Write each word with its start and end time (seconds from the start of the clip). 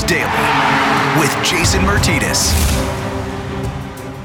Daily 0.00 0.24
with 1.20 1.30
Jason 1.44 1.82
Martinez. 1.82 2.50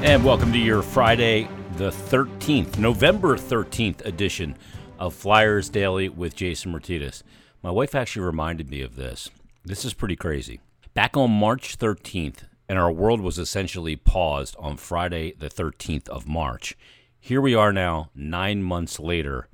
And 0.02 0.24
welcome 0.24 0.50
to 0.52 0.58
your 0.58 0.80
Friday, 0.80 1.46
the 1.76 1.90
13th, 1.90 2.78
November 2.78 3.36
13th 3.36 4.02
edition 4.06 4.56
of 4.98 5.12
Flyers 5.12 5.68
Daily 5.68 6.08
with 6.08 6.34
Jason 6.34 6.72
Martinez. 6.72 7.22
My 7.62 7.70
wife 7.70 7.94
actually 7.94 8.24
reminded 8.24 8.70
me 8.70 8.80
of 8.80 8.96
this. 8.96 9.28
This 9.62 9.84
is 9.84 9.92
pretty 9.92 10.16
crazy. 10.16 10.60
Back 10.94 11.18
on 11.18 11.30
March 11.30 11.76
13th, 11.76 12.44
and 12.66 12.78
our 12.78 12.90
world 12.90 13.20
was 13.20 13.38
essentially 13.38 13.94
paused 13.94 14.56
on 14.58 14.78
Friday, 14.78 15.34
the 15.38 15.50
13th 15.50 16.08
of 16.08 16.26
March. 16.26 16.78
Here 17.20 17.42
we 17.42 17.54
are 17.54 17.74
now, 17.74 18.08
nine 18.14 18.62
months 18.62 18.98
later, 18.98 19.48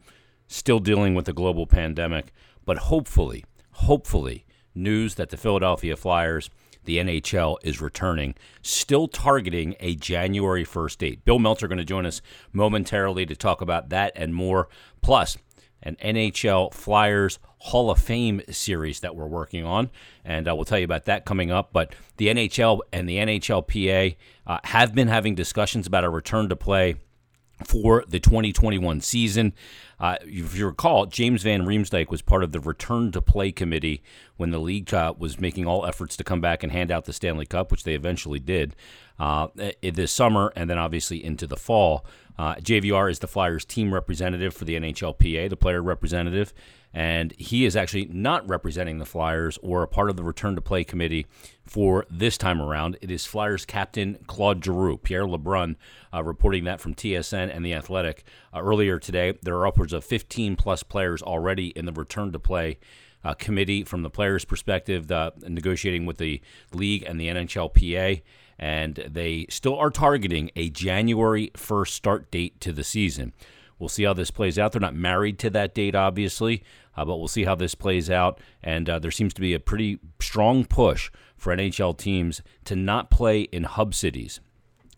still 0.47 0.79
dealing 0.79 1.17
with 1.17 1.25
the 1.25 1.33
global 1.33 1.67
pandemic, 1.67 2.33
but 2.65 2.79
hopefully, 2.79 3.45
hopefully, 3.73 4.44
news 4.75 5.15
that 5.17 5.31
the 5.31 5.37
Philadelphia 5.37 5.97
Flyers, 5.97 6.51
the 6.85 6.99
NHL, 6.99 7.57
is 7.63 7.81
returning, 7.81 8.35
still 8.63 9.09
targeting 9.09 9.75
a 9.81 9.95
January 9.95 10.65
1st 10.65 10.99
date. 10.99 11.25
Bill 11.25 11.39
Meltzer 11.39 11.69
going 11.69 11.79
to 11.79 11.85
join 11.85 12.07
us 12.07 12.21
momentarily 12.53 13.27
to 13.27 13.37
talk 13.37 13.61
about 13.61 13.89
that 13.91 14.13
and 14.15 14.35
more. 14.35 14.69
Plus, 15.01 15.37
an 15.83 15.97
NHL 16.03 16.73
Flyers 16.73 17.39
Hall 17.59 17.91
of 17.91 17.99
Fame 17.99 18.41
series 18.51 19.01
that 19.01 19.15
we're 19.15 19.27
working 19.27 19.65
on, 19.65 19.91
and 20.25 20.49
uh, 20.49 20.55
we'll 20.55 20.65
tell 20.65 20.79
you 20.79 20.85
about 20.85 21.05
that 21.05 21.25
coming 21.25 21.51
up. 21.51 21.73
But 21.73 21.95
the 22.17 22.29
NHL 22.29 22.81
and 22.93 23.09
the 23.09 23.19
NHLPA 23.19 24.17
uh, 24.47 24.59
have 24.65 24.95
been 24.95 25.09
having 25.09 25.35
discussions 25.35 25.87
about 25.87 26.05
a 26.05 26.11
return 26.11 26.49
to 26.49 26.57
play 26.57 26.97
for 27.65 28.05
the 28.07 28.21
2021 28.21 29.01
season. 29.01 29.53
Uh, 29.99 30.17
if 30.23 30.57
you 30.57 30.67
recall, 30.67 31.07
James 31.07 31.43
Van 31.43 31.63
Riemsdyk 31.63 32.11
was 32.11 32.23
part 32.23 32.43
of 32.43 32.53
the 32.53 32.61
return 32.61 33.13
to 33.13 33.23
play 33.23 33.53
committee 33.53 34.03
when 34.37 34.51
the 34.51 34.59
league 34.59 34.93
uh, 34.93 35.15
was 35.17 35.41
making 35.41 35.67
all 35.67 35.87
efforts 35.87 36.17
to 36.17 36.25
come 36.25 36.41
back 36.41 36.63
and 36.63 36.73
hand 36.73 36.91
out 36.91 37.05
the 37.05 37.13
Stanley 37.13 37.47
Cup, 37.47 37.71
which 37.71 37.85
they 37.85 37.95
eventually 37.95 38.41
did 38.41 38.75
uh, 39.19 39.49
this 39.83 40.13
summer 40.13 40.53
and 40.57 40.69
then 40.69 40.79
obviously 40.79 41.25
into 41.25 41.47
the 41.47 41.57
fall. 41.57 42.05
Uh, 42.37 42.57
JVR 42.57 43.11
is 43.11 43.21
the 43.21 43.29
Flyers 43.29 43.65
team 43.65 43.95
representative 43.95 44.55
for 44.55 44.65
the 44.65 44.75
NHLPA, 44.75 45.49
the 45.49 45.57
player 45.57 45.83
representative, 45.83 46.53
and 46.95 47.35
he 47.37 47.65
is 47.65 47.75
actually 47.75 48.07
not 48.07 48.49
representing 48.49 48.99
the 48.99 49.05
Flyers 49.05 49.59
or 49.63 49.83
a 49.83 49.89
part 49.89 50.11
of 50.11 50.17
the 50.17 50.23
return 50.23 50.55
to 50.55 50.61
play 50.61 50.85
committee 50.85 51.27
for 51.67 52.07
this 52.09 52.39
time 52.39 52.63
around. 52.63 52.97
It 53.03 53.11
is 53.11 53.27
Flyers 53.27 53.67
captain 53.67 54.19
Claude 54.29 54.65
Giroux, 54.65 54.97
Pierre 54.97 55.27
LeBrun, 55.27 55.75
uh, 56.15 56.23
reporting 56.23 56.63
that 56.65 56.81
from 56.81 56.95
TSN 56.95 57.55
and 57.55 57.65
The 57.65 57.75
Athletic. 57.75 58.23
Uh, 58.55 58.63
earlier 58.63 59.01
today, 59.01 59.37
there 59.43 59.57
are 59.57 59.67
upwards 59.67 59.93
of 59.93 60.05
15 60.05 60.55
plus 60.55 60.85
players 60.85 61.21
already 61.21 61.69
in 61.69 61.85
the 61.85 61.93
return 61.93 62.31
to 62.31 62.39
play 62.39 62.79
uh, 63.25 63.35
committee 63.35 63.83
from 63.83 64.03
the 64.03 64.11
players' 64.11 64.45
perspective, 64.45 65.11
negotiating 65.43 66.07
with 66.07 66.19
the 66.19 66.41
league 66.73 67.03
and 67.03 67.19
the 67.19 67.27
NHLPA. 67.27 68.23
And 68.57 68.95
they 69.09 69.47
still 69.49 69.77
are 69.77 69.91
targeting 69.91 70.51
a 70.55 70.71
January 70.71 71.51
1st 71.55 71.89
start 71.89 72.31
date 72.31 72.61
to 72.61 72.73
the 72.73 72.85
season. 72.85 73.33
We'll 73.79 73.89
see 73.89 74.05
how 74.05 74.13
this 74.13 74.31
plays 74.31 74.59
out. 74.59 74.73
They're 74.73 74.81
not 74.81 74.95
married 74.95 75.39
to 75.41 75.51
that 75.51 75.75
date, 75.75 75.95
obviously, 75.95 76.63
uh, 76.97 77.05
but 77.05 77.17
we'll 77.17 77.29
see 77.29 77.45
how 77.45 77.55
this 77.55 77.75
plays 77.75 78.11
out. 78.11 78.39
And 78.63 78.89
uh, 78.89 78.99
there 78.99 79.11
seems 79.11 79.35
to 79.35 79.41
be 79.41 79.55
a 79.55 79.61
pretty 79.61 79.99
strong 80.21 80.65
push 80.65 81.11
for 81.37 81.55
NHL 81.55 81.97
teams 81.97 82.43
to 82.65 82.77
not 82.77 83.11
play 83.11 83.43
in 83.43 83.65
hub 83.65 83.95
cities. 83.95 84.41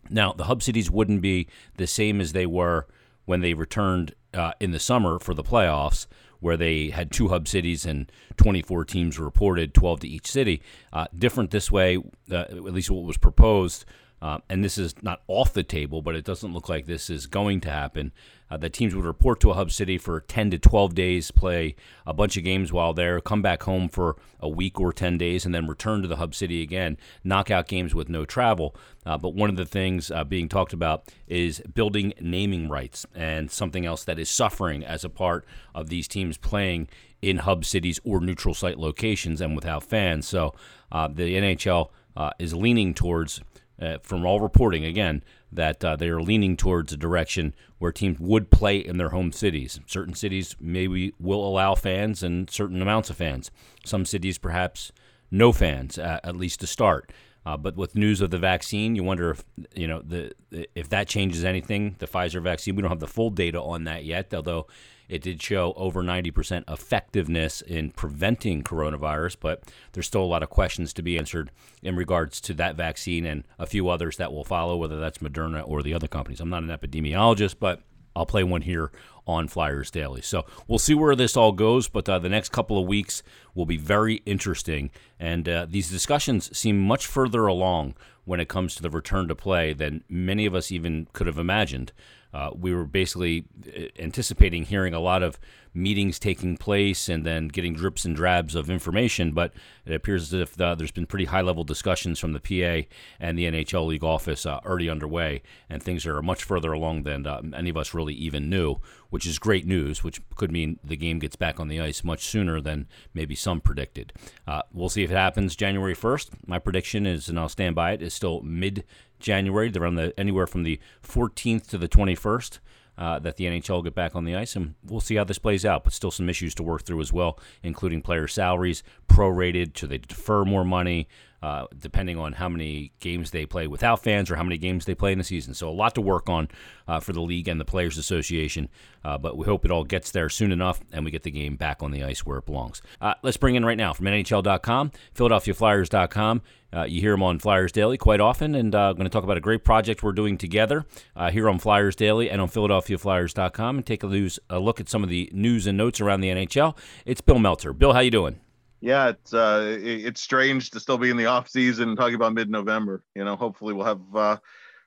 Now, 0.09 0.31
the 0.31 0.45
hub 0.45 0.63
cities 0.63 0.89
wouldn't 0.89 1.21
be 1.21 1.47
the 1.75 1.87
same 1.87 2.21
as 2.21 2.33
they 2.33 2.45
were 2.45 2.87
when 3.25 3.41
they 3.41 3.53
returned 3.53 4.13
uh, 4.33 4.53
in 4.59 4.71
the 4.71 4.79
summer 4.79 5.19
for 5.19 5.33
the 5.33 5.43
playoffs, 5.43 6.07
where 6.39 6.55
they 6.55 6.91
had 6.91 7.11
two 7.11 7.29
hub 7.29 7.47
cities 7.47 7.85
and 7.85 8.11
24 8.37 8.85
teams 8.85 9.19
reported, 9.19 9.73
12 9.73 10.01
to 10.01 10.07
each 10.07 10.31
city. 10.31 10.61
Uh, 10.93 11.07
different 11.17 11.51
this 11.51 11.71
way, 11.71 11.97
uh, 12.31 12.35
at 12.35 12.63
least 12.63 12.91
what 12.91 13.03
was 13.03 13.17
proposed 13.17 13.85
uh, 14.21 14.39
and 14.49 14.63
this 14.63 14.77
is 14.77 14.95
not 15.03 15.21
off 15.27 15.53
the 15.53 15.63
table, 15.63 16.01
but 16.01 16.15
it 16.15 16.25
doesn't 16.25 16.53
look 16.53 16.69
like 16.69 16.85
this 16.85 17.09
is 17.09 17.27
going 17.27 17.61
to 17.61 17.69
happen. 17.69 18.11
Uh, 18.49 18.57
that 18.57 18.73
teams 18.73 18.95
would 18.95 19.05
report 19.05 19.39
to 19.41 19.51
a 19.51 19.53
hub 19.53 19.71
city 19.71 19.97
for 19.97 20.21
10 20.21 20.51
to 20.51 20.59
12 20.59 20.95
days, 20.95 21.31
play 21.31 21.75
a 22.05 22.13
bunch 22.13 22.37
of 22.37 22.43
games 22.43 22.71
while 22.71 22.93
there, 22.93 23.19
come 23.19 23.41
back 23.41 23.63
home 23.63 23.89
for 23.89 24.15
a 24.39 24.47
week 24.47 24.79
or 24.79 24.93
10 24.93 25.17
days, 25.17 25.45
and 25.45 25.53
then 25.53 25.67
return 25.67 26.01
to 26.01 26.07
the 26.07 26.15
hub 26.15 26.33
city 26.33 26.61
again. 26.61 26.97
Knockout 27.23 27.67
games 27.67 27.93
with 27.93 28.07
no 28.07 28.23
travel. 28.23 28.75
Uh, 29.05 29.17
but 29.17 29.33
one 29.33 29.49
of 29.49 29.57
the 29.57 29.65
things 29.65 30.11
uh, 30.11 30.23
being 30.23 30.47
talked 30.47 30.73
about 30.73 31.03
is 31.27 31.61
building 31.73 32.13
naming 32.21 32.69
rights 32.69 33.05
and 33.13 33.51
something 33.51 33.85
else 33.85 34.03
that 34.03 34.19
is 34.19 34.29
suffering 34.29 34.83
as 34.83 35.03
a 35.03 35.09
part 35.09 35.45
of 35.75 35.89
these 35.89 36.07
teams 36.07 36.37
playing 36.37 36.87
in 37.21 37.37
hub 37.37 37.65
cities 37.65 37.99
or 38.03 38.19
neutral 38.19 38.53
site 38.53 38.77
locations 38.77 39.41
and 39.41 39.55
without 39.55 39.83
fans. 39.83 40.27
So 40.27 40.53
uh, 40.91 41.07
the 41.07 41.35
NHL 41.35 41.89
uh, 42.15 42.31
is 42.39 42.53
leaning 42.53 42.93
towards 42.93 43.41
uh, 43.81 43.97
from 44.01 44.25
all 44.25 44.39
reporting 44.39 44.85
again 44.85 45.23
that 45.51 45.83
uh, 45.83 45.95
they 45.95 46.09
are 46.09 46.21
leaning 46.21 46.57
towards 46.57 46.91
a 46.93 46.97
direction 46.97 47.53
where 47.77 47.91
teams 47.91 48.19
would 48.19 48.51
play 48.51 48.77
in 48.77 48.97
their 48.97 49.09
home 49.09 49.31
cities. 49.31 49.79
Certain 49.85 50.13
cities 50.13 50.55
maybe 50.59 51.13
will 51.19 51.45
allow 51.45 51.75
fans 51.75 52.23
and 52.23 52.49
certain 52.49 52.81
amounts 52.81 53.09
of 53.09 53.15
fans. 53.15 53.51
Some 53.85 54.05
cities 54.05 54.37
perhaps 54.37 54.91
no 55.31 55.51
fans 55.51 55.97
uh, 55.97 56.19
at 56.23 56.35
least 56.35 56.59
to 56.61 56.67
start. 56.67 57.11
Uh, 57.45 57.55
but 57.55 57.77
with 57.77 57.95
news 57.95 58.19
of 58.19 58.29
the 58.29 58.37
vaccine, 58.37 58.95
you 58.95 59.03
wonder 59.03 59.29
if 59.31 59.45
you 59.73 59.87
know 59.87 60.01
the 60.01 60.33
if 60.75 60.89
that 60.89 61.07
changes 61.07 61.45
anything. 61.45 61.95
The 61.99 62.07
Pfizer 62.07 62.43
vaccine, 62.43 62.75
we 62.75 62.81
don't 62.81 62.91
have 62.91 62.99
the 62.99 63.07
full 63.07 63.29
data 63.29 63.61
on 63.61 63.85
that 63.85 64.03
yet, 64.03 64.33
although 64.33 64.67
it 65.09 65.21
did 65.21 65.41
show 65.41 65.73
over 65.75 66.03
90% 66.03 66.63
effectiveness 66.69 67.61
in 67.61 67.91
preventing 67.91 68.63
coronavirus, 68.63 69.37
but 69.39 69.63
there's 69.93 70.07
still 70.07 70.23
a 70.23 70.25
lot 70.25 70.43
of 70.43 70.49
questions 70.49 70.93
to 70.93 71.01
be 71.01 71.17
answered 71.17 71.51
in 71.81 71.95
regards 71.95 72.41
to 72.41 72.53
that 72.55 72.75
vaccine 72.75 73.25
and 73.25 73.43
a 73.57 73.65
few 73.65 73.89
others 73.89 74.17
that 74.17 74.33
will 74.33 74.43
follow, 74.43 74.75
whether 74.75 74.99
that's 74.99 75.19
Moderna 75.19 75.63
or 75.67 75.81
the 75.81 75.93
other 75.93 76.07
companies. 76.07 76.39
I'm 76.39 76.49
not 76.49 76.63
an 76.63 76.69
epidemiologist, 76.69 77.55
but 77.59 77.81
I'll 78.17 78.25
play 78.25 78.43
one 78.43 78.63
here 78.63 78.91
on 79.27 79.47
Flyers 79.47 79.91
Daily. 79.91 80.21
So 80.21 80.45
we'll 80.67 80.79
see 80.79 80.95
where 80.95 81.15
this 81.15 81.37
all 81.37 81.51
goes, 81.51 81.87
but 81.87 82.09
uh, 82.09 82.17
the 82.17 82.29
next 82.29 82.49
couple 82.49 82.79
of 82.79 82.87
weeks 82.87 83.21
will 83.53 83.65
be 83.65 83.77
very 83.77 84.15
interesting. 84.25 84.89
And 85.19 85.47
uh, 85.47 85.67
these 85.69 85.89
discussions 85.89 86.55
seem 86.57 86.79
much 86.79 87.05
further 87.05 87.45
along 87.45 87.95
when 88.25 88.39
it 88.39 88.49
comes 88.49 88.75
to 88.75 88.81
the 88.81 88.89
return 88.89 89.27
to 89.27 89.35
play 89.35 89.71
than 89.73 90.03
many 90.09 90.45
of 90.45 90.55
us 90.55 90.71
even 90.71 91.07
could 91.13 91.27
have 91.27 91.37
imagined. 91.37 91.93
Uh, 92.33 92.51
we 92.53 92.73
were 92.73 92.85
basically 92.85 93.45
uh, 93.67 93.81
anticipating 93.99 94.63
hearing 94.63 94.93
a 94.93 94.99
lot 94.99 95.23
of 95.23 95.39
meetings 95.77 96.17
taking 96.19 96.57
place 96.57 97.07
and 97.07 97.25
then 97.25 97.47
getting 97.47 97.73
drips 97.73 98.03
and 98.03 98.15
drabs 98.15 98.55
of 98.55 98.69
information, 98.69 99.31
but 99.31 99.53
it 99.85 99.93
appears 99.93 100.33
as 100.33 100.41
if 100.41 100.55
the, 100.55 100.75
there's 100.75 100.91
been 100.91 101.05
pretty 101.05 101.25
high 101.25 101.41
level 101.41 101.63
discussions 101.63 102.19
from 102.19 102.33
the 102.33 102.39
PA 102.39 102.87
and 103.19 103.37
the 103.37 103.45
NHL 103.45 103.87
League 103.87 104.03
office 104.03 104.45
uh, 104.45 104.59
already 104.65 104.89
underway, 104.89 105.41
and 105.69 105.81
things 105.81 106.05
are 106.05 106.21
much 106.21 106.43
further 106.43 106.73
along 106.73 107.03
than 107.03 107.25
uh, 107.27 107.41
any 107.55 107.69
of 107.69 107.77
us 107.77 107.93
really 107.93 108.13
even 108.15 108.49
knew, 108.49 108.77
which 109.09 109.25
is 109.25 109.39
great 109.39 109.65
news, 109.65 110.03
which 110.03 110.21
could 110.35 110.51
mean 110.51 110.79
the 110.83 110.97
game 110.97 111.19
gets 111.19 111.35
back 111.35 111.59
on 111.59 111.67
the 111.67 111.79
ice 111.79 112.03
much 112.03 112.25
sooner 112.25 112.59
than 112.59 112.87
maybe 113.13 113.35
some 113.35 113.61
predicted. 113.61 114.11
Uh, 114.47 114.63
we'll 114.73 114.89
see 114.89 115.03
if 115.03 115.11
it 115.11 115.15
happens 115.15 115.55
January 115.55 115.95
1st. 115.95 116.29
My 116.47 116.59
prediction 116.59 117.05
is, 117.05 117.29
and 117.29 117.39
I'll 117.39 117.49
stand 117.49 117.75
by 117.75 117.91
it, 117.91 118.01
is 118.01 118.13
still 118.13 118.41
mid 118.41 118.83
January. 119.19 119.69
They're 119.69 119.89
the 119.91 120.13
anywhere 120.17 120.47
from 120.47 120.63
the 120.63 120.79
14th 121.03 121.67
to 121.69 121.77
the 121.77 121.87
21st 121.87 122.59
uh, 122.97 123.19
that 123.19 123.37
the 123.37 123.45
NHL 123.45 123.83
get 123.83 123.95
back 123.95 124.15
on 124.15 124.25
the 124.25 124.35
ice, 124.35 124.55
and 124.55 124.75
we'll 124.83 125.01
see 125.01 125.15
how 125.15 125.23
this 125.23 125.37
plays 125.37 125.65
out. 125.65 125.83
But 125.83 125.93
still, 125.93 126.11
some 126.11 126.29
issues 126.29 126.55
to 126.55 126.63
work 126.63 126.83
through 126.83 127.01
as 127.01 127.13
well, 127.13 127.39
including 127.63 128.01
player 128.01 128.27
salaries, 128.27 128.83
prorated. 129.07 129.77
Should 129.77 129.89
they 129.89 129.99
defer 129.99 130.45
more 130.45 130.65
money? 130.65 131.07
Uh, 131.39 131.67
depending 131.77 132.17
on 132.17 132.33
how 132.33 132.49
many 132.49 132.91
games 132.99 133.29
they 133.29 133.45
play 133.45 133.67
without 133.67 134.03
fans 134.03 134.31
or 134.31 134.35
how 134.35 134.41
many 134.43 134.57
games 134.57 134.85
they 134.85 134.95
play 134.95 135.11
in 135.11 135.19
the 135.19 135.23
season. 135.23 135.53
So, 135.53 135.69
a 135.69 135.71
lot 135.71 135.93
to 135.93 136.01
work 136.01 136.29
on 136.29 136.47
uh, 136.87 136.99
for 136.99 137.13
the 137.13 137.21
league 137.21 137.47
and 137.47 137.59
the 137.59 137.65
Players 137.65 137.95
Association, 137.95 138.69
uh, 139.05 139.19
but 139.19 139.37
we 139.37 139.45
hope 139.45 139.63
it 139.63 139.69
all 139.69 139.83
gets 139.83 140.09
there 140.09 140.29
soon 140.29 140.51
enough 140.51 140.79
and 140.91 141.05
we 141.05 141.11
get 141.11 141.21
the 141.21 141.29
game 141.29 141.55
back 141.55 141.83
on 141.83 141.91
the 141.91 142.03
ice 142.03 142.25
where 142.25 142.39
it 142.39 142.47
belongs. 142.47 142.81
Uh, 142.99 143.13
let's 143.21 143.37
bring 143.37 143.53
in 143.53 143.63
right 143.63 143.77
now 143.77 143.93
from 143.93 144.07
NHL.com, 144.07 144.91
PhiladelphiaFlyers.com. 145.15 146.41
Uh, 146.73 146.83
you 146.83 147.01
hear 147.01 147.11
them 147.11 147.23
on 147.23 147.39
Flyers 147.39 147.71
Daily 147.71 147.97
quite 147.97 148.19
often, 148.19 148.53
and 148.53 148.75
I'm 148.75 148.95
going 148.95 149.05
to 149.05 149.09
talk 149.09 149.23
about 149.23 149.37
a 149.37 149.41
great 149.41 149.63
project 149.63 150.03
we're 150.03 150.11
doing 150.11 150.37
together 150.37 150.85
here 151.31 151.49
on 151.49 151.59
Flyers 151.59 151.95
Daily 151.95 152.29
and 152.29 152.41
on 152.41 152.49
PhiladelphiaFlyers.com 152.49 153.77
and 153.77 153.85
take 153.85 154.03
a, 154.03 154.07
lose, 154.07 154.39
a 154.49 154.59
look 154.59 154.79
at 154.79 154.89
some 154.89 155.03
of 155.03 155.09
the 155.09 155.29
news 155.33 155.65
and 155.65 155.77
notes 155.77 156.01
around 156.01 156.21
the 156.21 156.29
NHL. 156.29 156.77
It's 157.05 157.21
Bill 157.21 157.39
Meltzer. 157.39 157.73
Bill, 157.73 157.93
how 157.93 157.99
you 157.99 158.11
doing? 158.11 158.39
yeah, 158.79 159.09
it's 159.09 159.33
uh, 159.33 159.77
it's 159.81 160.21
strange 160.21 160.69
to 160.71 160.79
still 160.79 160.97
be 160.97 161.09
in 161.09 161.17
the 161.17 161.25
off 161.25 161.49
season 161.49 161.95
talking 161.95 162.15
about 162.15 162.33
mid 162.33 162.49
November. 162.49 163.03
You 163.15 163.25
know, 163.25 163.35
hopefully 163.35 163.73
we'll 163.73 163.85
have 163.85 164.01
uh, 164.15 164.37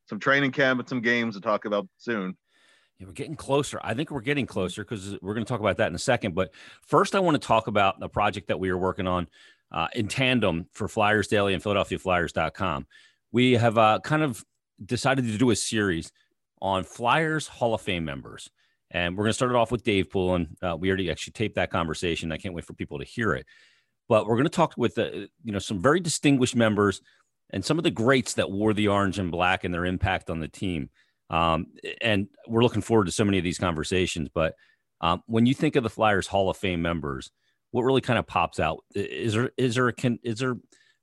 some 0.09 0.21
training 0.21 0.53
camp 0.53 0.81
and 0.81 0.88
some 0.88 1.00
games 1.00 1.35
to 1.35 1.41
talk 1.41 1.65
about 1.65 1.88
soon. 1.99 2.37
Yeah, 2.99 3.06
we're 3.06 3.12
getting 3.12 3.37
closer. 3.37 3.81
I 3.83 3.94
think 3.94 4.11
we're 4.11 4.21
getting 4.21 4.47
closer 4.47 4.85
because 4.85 5.19
we're 5.21 5.35
going 5.35 5.44
to 5.44 5.49
talk 5.49 5.61
about 5.61 5.79
that 5.79 5.88
in 5.88 5.94
a 5.94 5.99
second. 5.99 6.35
But 6.35 6.53
first, 6.83 7.15
I 7.15 7.21
want 7.21 7.41
to 7.41 7.44
talk 7.47 7.67
about 7.67 7.99
the 7.99 8.09
project 8.09 8.49
that 8.49 8.61
we 8.61 8.69
are 8.69 8.79
working 8.79 9.06
on 9.09 9.29
uh, 9.73 9.89
in 9.95 10.09
tandem 10.09 10.67
for 10.73 10.89
Flyers 10.89 11.29
Daily 11.29 11.55
and 11.55 11.63
PhiladelphiaFlyers.com. 11.63 12.87
We 13.33 13.53
have 13.53 13.79
uh, 13.79 14.01
kind 14.03 14.23
of 14.23 14.45
decided 14.85 15.27
to 15.27 15.39
do 15.39 15.51
a 15.51 15.57
series 15.57 16.13
on 16.61 16.85
Flyers 16.85 17.47
Hall 17.47 17.75
of 17.75 17.81
Fame 17.81 18.05
members. 18.05 18.51
And 18.91 19.17
we're 19.17 19.25
going 19.25 19.31
to 19.31 19.35
start 19.35 19.53
it 19.53 19.57
off 19.57 19.71
with 19.71 19.85
Dave 19.85 20.11
Poulin. 20.11 20.57
Uh, 20.61 20.77
we 20.77 20.89
already 20.89 21.11
actually 21.11 21.33
taped 21.33 21.55
that 21.55 21.71
conversation. 21.71 22.33
I 22.33 22.39
can't 22.39 22.55
wait 22.55 22.65
for 22.65 22.75
people 22.75 22.99
to 22.99 23.05
hear 23.05 23.35
it. 23.35 23.47
but 24.09 24.27
we're 24.27 24.35
going 24.35 24.45
to 24.45 24.51
talk 24.51 24.75
with 24.77 24.97
the, 24.97 25.29
you 25.45 25.53
know 25.53 25.61
some 25.61 25.81
very 25.81 26.01
distinguished 26.01 26.57
members 26.57 27.01
and 27.51 27.65
some 27.65 27.79
of 27.79 27.85
the 27.85 27.91
greats 27.91 28.35
that 28.35 28.51
wore 28.51 28.75
the 28.75 28.89
orange 28.89 29.19
and 29.19 29.31
black 29.31 29.65
and 29.65 29.73
their 29.73 29.85
impact 29.85 30.31
on 30.31 30.41
the 30.41 30.49
team. 30.49 30.91
Um, 31.31 31.67
and 32.01 32.27
we're 32.49 32.63
looking 32.63 32.83
forward 32.83 33.07
to 33.07 33.13
so 33.13 33.25
many 33.25 33.39
of 33.39 33.45
these 33.45 33.59
conversations. 33.59 34.29
But 34.35 34.55
um, 35.01 35.23
when 35.27 35.47
you 35.47 35.55
think 35.55 35.77
of 35.77 35.85
the 35.85 35.91
Flyers 35.91 36.27
Hall 36.27 36.51
of 36.51 36.57
Fame 36.57 36.83
members, 36.83 37.31
what 37.71 37.83
really 37.83 38.01
kind 38.01 38.19
of 38.19 38.27
pops 38.27 38.59
out? 38.59 38.85
Is 38.95 39.35
there 39.35 39.51
is 39.57 39.75
there 39.75 39.89
a 39.89 39.93
can, 39.93 40.19
is 40.23 40.39
there 40.39 40.57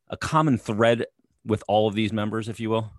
a 0.10 0.18
common 0.18 0.58
thread 0.58 1.06
with 1.46 1.64
all 1.68 1.88
of 1.88 1.96
these 1.96 2.12
members, 2.12 2.50
if 2.50 2.60
you 2.60 2.70
will? 2.70 2.92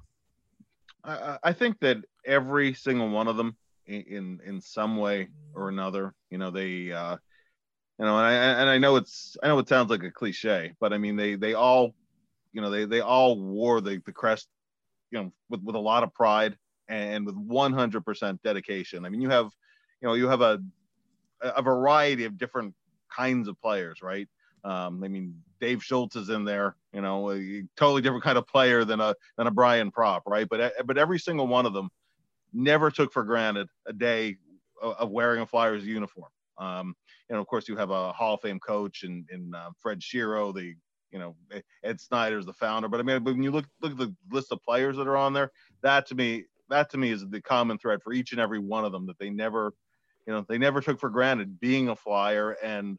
I, 1.04 1.38
I 1.42 1.52
think 1.52 1.78
that 1.80 1.98
every 2.24 2.74
single 2.74 3.10
one 3.10 3.28
of 3.28 3.36
them, 3.36 3.56
in 3.86 4.40
in 4.44 4.60
some 4.60 4.96
way 4.96 5.28
or 5.54 5.68
another, 5.68 6.14
you 6.30 6.38
know, 6.38 6.50
they, 6.50 6.92
uh, 6.92 7.16
you 7.98 8.04
know, 8.04 8.16
and 8.18 8.26
I 8.26 8.32
and 8.32 8.70
I 8.70 8.78
know 8.78 8.96
it's 8.96 9.36
I 9.42 9.48
know 9.48 9.58
it 9.58 9.68
sounds 9.68 9.90
like 9.90 10.02
a 10.02 10.10
cliche, 10.10 10.74
but 10.80 10.92
I 10.92 10.98
mean 10.98 11.16
they 11.16 11.34
they 11.36 11.54
all, 11.54 11.94
you 12.52 12.60
know, 12.60 12.70
they 12.70 12.84
they 12.84 13.00
all 13.00 13.40
wore 13.40 13.80
the 13.80 14.00
the 14.04 14.12
crest, 14.12 14.48
you 15.10 15.18
know, 15.22 15.32
with 15.48 15.62
with 15.62 15.74
a 15.74 15.80
lot 15.80 16.02
of 16.02 16.12
pride 16.14 16.56
and 16.88 17.26
with 17.26 17.36
100% 17.36 18.42
dedication. 18.42 19.04
I 19.04 19.10
mean, 19.10 19.20
you 19.20 19.28
have, 19.28 19.50
you 20.00 20.08
know, 20.08 20.14
you 20.14 20.28
have 20.28 20.40
a 20.40 20.58
a 21.40 21.62
variety 21.62 22.24
of 22.24 22.36
different 22.36 22.74
kinds 23.18 23.48
of 23.48 23.60
players, 23.60 24.00
right? 24.02 24.28
Um, 24.64 25.02
I 25.04 25.08
mean, 25.08 25.34
Dave 25.60 25.82
Schultz 25.82 26.16
is 26.16 26.28
in 26.28 26.44
there, 26.44 26.76
you 26.92 27.00
know, 27.00 27.30
a 27.32 27.62
totally 27.76 28.02
different 28.02 28.24
kind 28.24 28.38
of 28.38 28.46
player 28.46 28.84
than 28.84 29.00
a 29.00 29.14
than 29.36 29.46
a 29.46 29.50
Brian 29.50 29.90
Propp, 29.90 30.22
right? 30.26 30.48
But 30.48 30.74
but 30.86 30.98
every 30.98 31.18
single 31.18 31.46
one 31.46 31.66
of 31.66 31.72
them 31.72 31.90
never 32.52 32.90
took 32.90 33.12
for 33.12 33.24
granted 33.24 33.68
a 33.86 33.92
day 33.92 34.36
of 34.82 35.10
wearing 35.10 35.40
a 35.40 35.46
Flyers 35.46 35.84
uniform. 35.84 36.30
Um, 36.58 36.94
and 37.28 37.38
of 37.38 37.46
course, 37.46 37.68
you 37.68 37.76
have 37.76 37.90
a 37.90 38.12
Hall 38.12 38.34
of 38.34 38.40
Fame 38.40 38.60
coach 38.60 39.04
and 39.04 39.28
in, 39.30 39.46
in 39.46 39.54
uh, 39.54 39.70
Fred 39.80 40.00
Shero, 40.00 40.54
the 40.54 40.74
you 41.10 41.18
know 41.18 41.36
Ed 41.84 42.00
Snider's 42.00 42.46
the 42.46 42.52
founder. 42.52 42.88
But 42.88 43.00
I 43.00 43.02
mean, 43.04 43.24
when 43.24 43.42
you 43.42 43.50
look 43.50 43.66
look 43.80 43.92
at 43.92 43.98
the 43.98 44.14
list 44.30 44.52
of 44.52 44.62
players 44.62 44.96
that 44.96 45.06
are 45.06 45.16
on 45.16 45.32
there, 45.32 45.50
that 45.82 46.06
to 46.08 46.14
me 46.14 46.44
that 46.68 46.90
to 46.90 46.98
me 46.98 47.10
is 47.10 47.24
the 47.26 47.40
common 47.40 47.78
thread 47.78 48.02
for 48.02 48.12
each 48.12 48.32
and 48.32 48.40
every 48.40 48.58
one 48.58 48.84
of 48.84 48.92
them 48.92 49.06
that 49.06 49.18
they 49.18 49.30
never 49.30 49.72
you 50.26 50.32
know 50.32 50.44
they 50.48 50.58
never 50.58 50.80
took 50.80 51.00
for 51.00 51.08
granted 51.08 51.58
being 51.58 51.88
a 51.88 51.96
flyer 51.96 52.52
and 52.62 52.98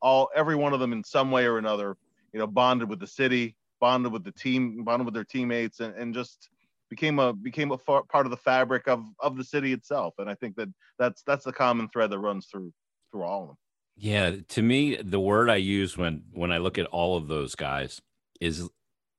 all 0.00 0.28
every 0.34 0.56
one 0.56 0.72
of 0.72 0.80
them 0.80 0.92
in 0.92 1.02
some 1.04 1.30
way 1.30 1.44
or 1.44 1.58
another 1.58 1.96
you 2.32 2.38
know 2.38 2.46
bonded 2.46 2.88
with 2.88 3.00
the 3.00 3.06
city 3.06 3.56
bonded 3.80 4.12
with 4.12 4.24
the 4.24 4.32
team 4.32 4.84
bonded 4.84 5.04
with 5.04 5.14
their 5.14 5.24
teammates 5.24 5.80
and, 5.80 5.94
and 5.94 6.14
just 6.14 6.48
became 6.90 7.18
a 7.18 7.32
became 7.32 7.72
a 7.72 7.78
far, 7.78 8.02
part 8.04 8.26
of 8.26 8.30
the 8.30 8.36
fabric 8.36 8.88
of 8.88 9.04
of 9.20 9.36
the 9.36 9.44
city 9.44 9.72
itself. 9.72 10.14
And 10.18 10.28
i 10.28 10.34
think 10.34 10.56
that 10.56 10.68
that's 10.98 11.22
that's 11.22 11.44
the 11.44 11.52
common 11.52 11.88
thread 11.88 12.10
that 12.10 12.18
runs 12.18 12.46
through 12.46 12.72
through 13.10 13.24
all 13.24 13.42
of 13.42 13.48
them. 13.48 13.56
Yeah 13.96 14.36
to 14.48 14.62
me 14.62 14.96
the 14.96 15.20
word 15.20 15.50
i 15.50 15.56
use 15.56 15.96
when 15.96 16.24
when 16.32 16.52
i 16.52 16.58
look 16.58 16.78
at 16.78 16.86
all 16.86 17.16
of 17.16 17.28
those 17.28 17.54
guys 17.54 18.00
is 18.40 18.68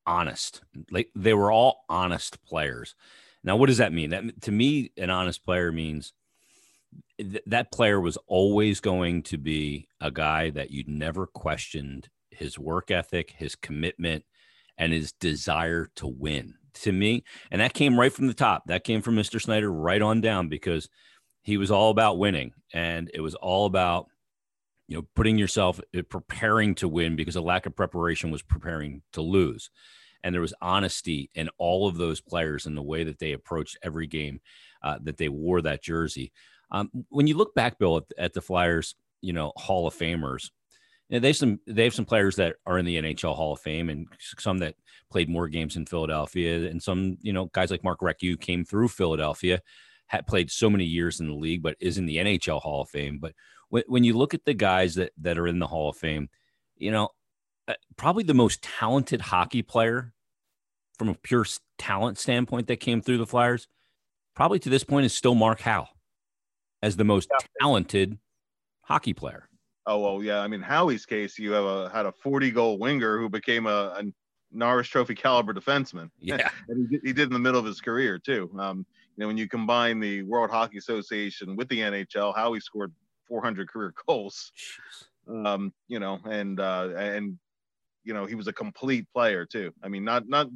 honest. 0.06 0.62
Like 0.90 1.10
they 1.14 1.34
were 1.34 1.52
all 1.52 1.84
honest 1.88 2.42
players. 2.44 2.94
Now 3.44 3.56
what 3.56 3.66
does 3.66 3.78
that 3.78 3.92
mean? 3.92 4.10
That 4.10 4.42
to 4.42 4.52
me 4.52 4.92
an 4.96 5.10
honest 5.10 5.44
player 5.44 5.72
means 5.72 6.12
th- 7.18 7.42
that 7.46 7.72
player 7.72 8.00
was 8.00 8.18
always 8.26 8.80
going 8.80 9.22
to 9.24 9.38
be 9.38 9.88
a 10.00 10.10
guy 10.10 10.50
that 10.50 10.70
you'd 10.70 10.88
never 10.88 11.26
questioned 11.26 12.08
his 12.30 12.58
work 12.58 12.90
ethic, 12.90 13.34
his 13.36 13.54
commitment, 13.54 14.24
and 14.78 14.92
his 14.92 15.12
desire 15.12 15.90
to 15.96 16.06
win. 16.06 16.54
To 16.74 16.92
me, 16.92 17.24
and 17.50 17.60
that 17.60 17.74
came 17.74 17.98
right 17.98 18.12
from 18.12 18.28
the 18.28 18.32
top. 18.32 18.62
That 18.66 18.84
came 18.84 19.02
from 19.02 19.16
Mr. 19.16 19.42
Snider 19.42 19.70
right 19.72 20.00
on 20.00 20.20
down 20.20 20.48
because 20.48 20.88
he 21.42 21.56
was 21.56 21.70
all 21.70 21.90
about 21.90 22.18
winning 22.18 22.52
and 22.72 23.10
it 23.14 23.20
was 23.20 23.34
all 23.34 23.66
about 23.66 24.06
you 24.88 24.96
know 24.96 25.06
putting 25.14 25.38
yourself 25.38 25.80
uh, 25.96 26.02
preparing 26.08 26.74
to 26.76 26.88
win 26.88 27.16
because 27.16 27.36
a 27.36 27.40
lack 27.40 27.66
of 27.66 27.76
preparation 27.76 28.30
was 28.30 28.42
preparing 28.42 29.02
to 29.12 29.22
lose 29.22 29.70
and 30.22 30.34
there 30.34 30.42
was 30.42 30.54
honesty 30.60 31.30
in 31.34 31.48
all 31.58 31.88
of 31.88 31.96
those 31.96 32.20
players 32.20 32.66
in 32.66 32.74
the 32.74 32.82
way 32.82 33.04
that 33.04 33.18
they 33.18 33.32
approached 33.32 33.78
every 33.82 34.06
game 34.06 34.40
uh, 34.82 34.98
that 35.02 35.16
they 35.16 35.28
wore 35.28 35.62
that 35.62 35.82
jersey 35.82 36.32
um, 36.70 36.90
when 37.08 37.26
you 37.26 37.36
look 37.36 37.54
back, 37.54 37.78
Bill, 37.78 37.98
at, 37.98 38.04
at, 38.18 38.32
the 38.32 38.40
Flyers, 38.40 38.94
you 39.20 39.32
know, 39.32 39.52
Hall 39.56 39.86
of 39.86 39.94
Famers, 39.94 40.50
you 41.08 41.16
know, 41.16 41.20
they 41.20 41.28
have 41.28 41.36
some 41.36 41.60
they 41.66 41.84
have 41.84 41.94
some 41.94 42.04
players 42.04 42.36
that 42.36 42.56
are 42.66 42.78
in 42.78 42.84
the 42.84 42.96
NHL 42.96 43.34
Hall 43.34 43.52
of 43.52 43.60
Fame, 43.60 43.90
and 43.90 44.06
some 44.38 44.58
that 44.58 44.76
played 45.10 45.28
more 45.28 45.48
games 45.48 45.76
in 45.76 45.86
Philadelphia, 45.86 46.70
and 46.70 46.80
some 46.80 47.18
you 47.20 47.32
know 47.32 47.46
guys 47.46 47.70
like 47.70 47.82
Mark 47.82 48.00
Recchi 48.00 48.40
came 48.40 48.64
through 48.64 48.88
Philadelphia, 48.88 49.60
had 50.06 50.26
played 50.26 50.50
so 50.50 50.70
many 50.70 50.84
years 50.84 51.18
in 51.18 51.26
the 51.26 51.34
league, 51.34 51.62
but 51.62 51.76
is 51.80 51.98
in 51.98 52.06
the 52.06 52.18
NHL 52.18 52.60
Hall 52.60 52.82
of 52.82 52.90
Fame. 52.90 53.18
But 53.18 53.34
when, 53.70 53.82
when 53.88 54.04
you 54.04 54.16
look 54.16 54.34
at 54.34 54.44
the 54.44 54.54
guys 54.54 54.94
that 54.94 55.10
that 55.18 55.38
are 55.38 55.48
in 55.48 55.58
the 55.58 55.66
Hall 55.66 55.90
of 55.90 55.96
Fame, 55.96 56.28
you 56.76 56.92
know, 56.92 57.08
uh, 57.66 57.74
probably 57.96 58.22
the 58.22 58.34
most 58.34 58.62
talented 58.62 59.20
hockey 59.20 59.62
player 59.62 60.12
from 60.96 61.08
a 61.08 61.14
pure 61.14 61.46
talent 61.76 62.18
standpoint 62.18 62.68
that 62.68 62.78
came 62.78 63.02
through 63.02 63.18
the 63.18 63.26
Flyers, 63.26 63.66
probably 64.36 64.60
to 64.60 64.70
this 64.70 64.84
point 64.84 65.06
is 65.06 65.16
still 65.16 65.34
Mark 65.34 65.60
Howe 65.60 65.88
as 66.82 66.96
the 66.96 67.04
most 67.04 67.28
yeah. 67.30 67.46
talented 67.60 68.18
hockey 68.82 69.12
player. 69.12 69.48
Oh 69.86 69.98
well, 69.98 70.22
yeah. 70.22 70.40
I 70.40 70.48
mean, 70.48 70.60
Howie's 70.60 71.06
case, 71.06 71.38
you 71.38 71.52
have 71.52 71.64
a 71.64 71.88
had 71.90 72.06
a 72.06 72.12
40 72.12 72.50
goal 72.50 72.78
winger 72.78 73.18
who 73.18 73.28
became 73.28 73.66
a, 73.66 73.94
a 73.96 74.02
Norris 74.52 74.88
Trophy 74.88 75.14
caliber 75.14 75.54
defenseman. 75.54 76.10
Yeah, 76.20 76.48
and 76.68 76.88
he, 76.90 76.98
he, 77.02 77.12
did 77.12 77.28
in 77.28 77.32
the 77.32 77.38
middle 77.38 77.58
of 77.58 77.66
his 77.66 77.80
career 77.80 78.18
too. 78.18 78.50
Um, 78.58 78.86
you 79.16 79.22
know, 79.22 79.26
when 79.26 79.36
you 79.36 79.48
combine 79.48 80.00
the 80.00 80.22
World 80.22 80.50
Hockey 80.50 80.78
Association 80.78 81.56
with 81.56 81.68
the 81.68 81.78
NHL, 81.78 82.34
Howie 82.34 82.60
scored 82.60 82.92
400 83.26 83.68
career 83.68 83.94
goals. 84.06 84.52
Um, 85.28 85.72
you 85.88 86.00
know, 86.00 86.18
and 86.24 86.60
uh, 86.60 86.90
and 86.96 87.38
you 88.04 88.14
know 88.14 88.26
he 88.26 88.34
was 88.34 88.48
a 88.48 88.52
complete 88.52 89.06
player 89.12 89.46
too. 89.46 89.72
I 89.82 89.88
mean, 89.88 90.04
not 90.04 90.28
not 90.28 90.48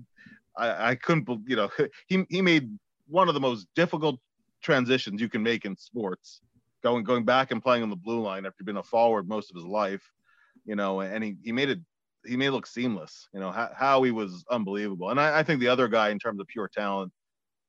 I, 0.56 0.90
I 0.90 0.94
couldn't 0.96 1.28
you 1.46 1.56
know 1.56 1.70
he 2.08 2.26
he 2.28 2.42
made 2.42 2.70
one 3.06 3.28
of 3.28 3.34
the 3.34 3.40
most 3.40 3.66
difficult 3.74 4.18
transitions 4.64 5.20
you 5.20 5.28
can 5.28 5.42
make 5.42 5.64
in 5.64 5.76
sports. 5.76 6.40
Going 6.82 7.04
going 7.04 7.24
back 7.24 7.50
and 7.50 7.62
playing 7.62 7.82
on 7.82 7.90
the 7.90 7.96
blue 7.96 8.20
line 8.20 8.44
after 8.44 8.64
being 8.64 8.76
a 8.76 8.82
forward 8.82 9.28
most 9.28 9.50
of 9.50 9.56
his 9.56 9.64
life, 9.64 10.02
you 10.64 10.74
know, 10.74 11.00
and 11.00 11.22
he, 11.22 11.36
he 11.42 11.52
made 11.52 11.70
it 11.70 11.78
he 12.26 12.36
made 12.36 12.48
it 12.48 12.52
look 12.52 12.66
seamless. 12.66 13.28
You 13.32 13.40
know, 13.40 13.50
how, 13.50 13.70
how 13.76 14.02
he 14.02 14.10
was 14.10 14.44
unbelievable. 14.50 15.10
And 15.10 15.20
I, 15.20 15.38
I 15.38 15.42
think 15.42 15.60
the 15.60 15.68
other 15.68 15.88
guy 15.88 16.10
in 16.10 16.18
terms 16.18 16.40
of 16.40 16.46
pure 16.48 16.68
talent, 16.68 17.12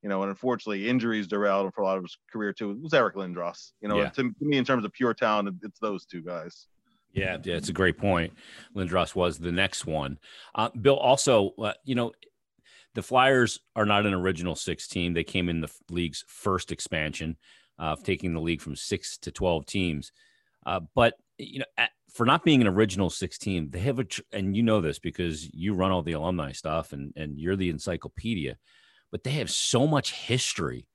you 0.02 0.10
know, 0.10 0.22
and 0.22 0.30
unfortunately 0.30 0.90
injuries 0.90 1.28
derailed 1.28 1.66
him 1.66 1.72
for 1.72 1.82
a 1.82 1.86
lot 1.86 1.98
of 1.98 2.04
his 2.04 2.18
career 2.32 2.54
too, 2.54 2.78
was 2.82 2.94
Eric 2.94 3.16
Lindros. 3.16 3.72
You 3.82 3.90
know, 3.90 3.98
yeah. 3.98 4.10
to, 4.10 4.24
to, 4.24 4.46
me 4.46 4.58
in 4.58 4.66
terms 4.66 4.86
of 4.86 4.92
pure 4.94 5.14
talent, 5.14 5.56
it's 5.64 5.80
those 5.80 6.06
two 6.06 6.22
guys. 6.22 6.68
Yeah, 7.14 7.38
yeah, 7.44 7.56
it's 7.56 7.70
a 7.70 7.74
great 7.74 7.98
point. 7.98 8.34
Lindros 8.76 9.16
was 9.16 9.40
the 9.40 9.52
next 9.52 9.86
one. 9.86 10.20
Uh, 10.54 10.70
Bill, 10.70 10.98
also, 10.98 11.52
uh, 11.62 11.72
you 11.86 11.96
know, 11.96 12.12
the 12.96 13.04
Flyers 13.04 13.60
are 13.76 13.86
not 13.86 14.06
an 14.06 14.14
original 14.14 14.56
six 14.56 14.88
team. 14.88 15.14
They 15.14 15.24
came 15.24 15.50
in 15.50 15.62
the 15.62 15.72
league's 15.90 16.24
first 16.28 16.72
expansion 16.72 17.38
of 17.78 18.00
uh, 18.00 18.02
taking 18.04 18.34
the 18.34 18.40
league 18.40 18.62
from 18.62 18.76
six 18.76 19.18
to 19.20 19.32
12 19.32 19.66
teams. 19.66 20.12
Uh, 20.66 20.80
but, 20.96 21.16
you 21.38 21.60
know, 21.60 21.66
at, 21.78 21.92
for 22.14 22.26
not 22.26 22.46
being 22.46 22.62
an 22.62 22.68
original 22.68 23.10
six 23.10 23.38
team, 23.38 23.70
they 23.70 23.80
have 23.80 24.00
a, 24.00 24.06
and 24.32 24.56
you 24.56 24.64
know 24.64 24.80
this 24.80 24.98
because 24.98 25.54
you 25.54 25.74
run 25.74 25.92
all 25.92 26.02
the 26.02 26.14
alumni 26.14 26.54
stuff 26.54 26.94
and, 26.94 27.12
and 27.18 27.38
you're 27.38 27.58
the 27.58 27.70
encyclopedia, 27.70 28.56
but 29.12 29.24
they 29.24 29.32
have 29.32 29.52
so 29.52 29.86
much 29.86 30.14
history 30.14 30.88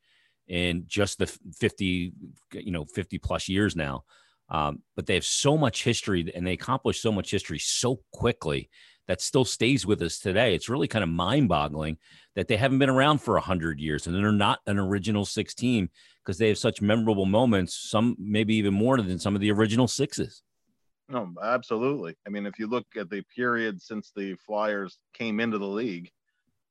in 0.49 0.85
just 0.87 1.19
the 1.19 1.27
50, 1.27 2.13
you 2.55 2.73
know, 2.73 2.87
50 2.87 3.19
plus 3.19 3.49
years 3.49 3.77
now. 3.77 4.05
Um, 4.49 4.83
but 4.97 5.05
they 5.07 5.15
have 5.15 5.25
so 5.25 5.59
much 5.59 5.85
history 5.85 6.33
and 6.35 6.47
they 6.47 6.55
accomplish 6.55 7.01
so 7.01 7.13
much 7.13 7.31
history 7.31 7.59
so 7.59 8.01
quickly 8.13 8.71
that 9.11 9.21
still 9.21 9.45
stays 9.45 9.85
with 9.85 10.01
us 10.03 10.21
today. 10.21 10.55
It's 10.55 10.69
really 10.69 10.87
kind 10.87 11.03
of 11.03 11.09
mind 11.09 11.49
boggling 11.49 11.99
that 12.37 12.47
they 12.47 12.57
haven't 12.57 12.79
been 12.79 12.89
around 12.89 13.19
for 13.19 13.35
100 13.35 13.81
years 13.81 14.07
and 14.07 14.15
they're 14.15 14.31
not 14.31 14.61
an 14.69 14.79
original 14.79 15.25
six 15.25 15.53
team 15.53 15.91
because 16.25 16.39
they 16.39 16.47
have 16.47 16.59
such 16.59 16.81
memorable 16.81 17.27
moments, 17.27 17.75
some 17.75 18.15
maybe 18.21 18.55
even 18.55 18.73
more 18.73 18.97
than 18.99 19.19
some 19.19 19.35
of 19.35 19.41
the 19.41 19.51
original 19.51 19.89
sixes. 19.89 20.45
No, 21.09 21.35
absolutely. 21.43 22.15
I 22.25 22.31
mean, 22.31 22.47
if 22.47 22.57
you 22.61 22.69
look 22.69 22.87
at 22.97 23.11
the 23.11 23.25
period 23.35 23.83
since 23.83 24.13
the 24.15 24.37
Flyers 24.47 25.01
came 25.13 25.41
into 25.41 25.59
the 25.59 25.67
league, 25.67 26.09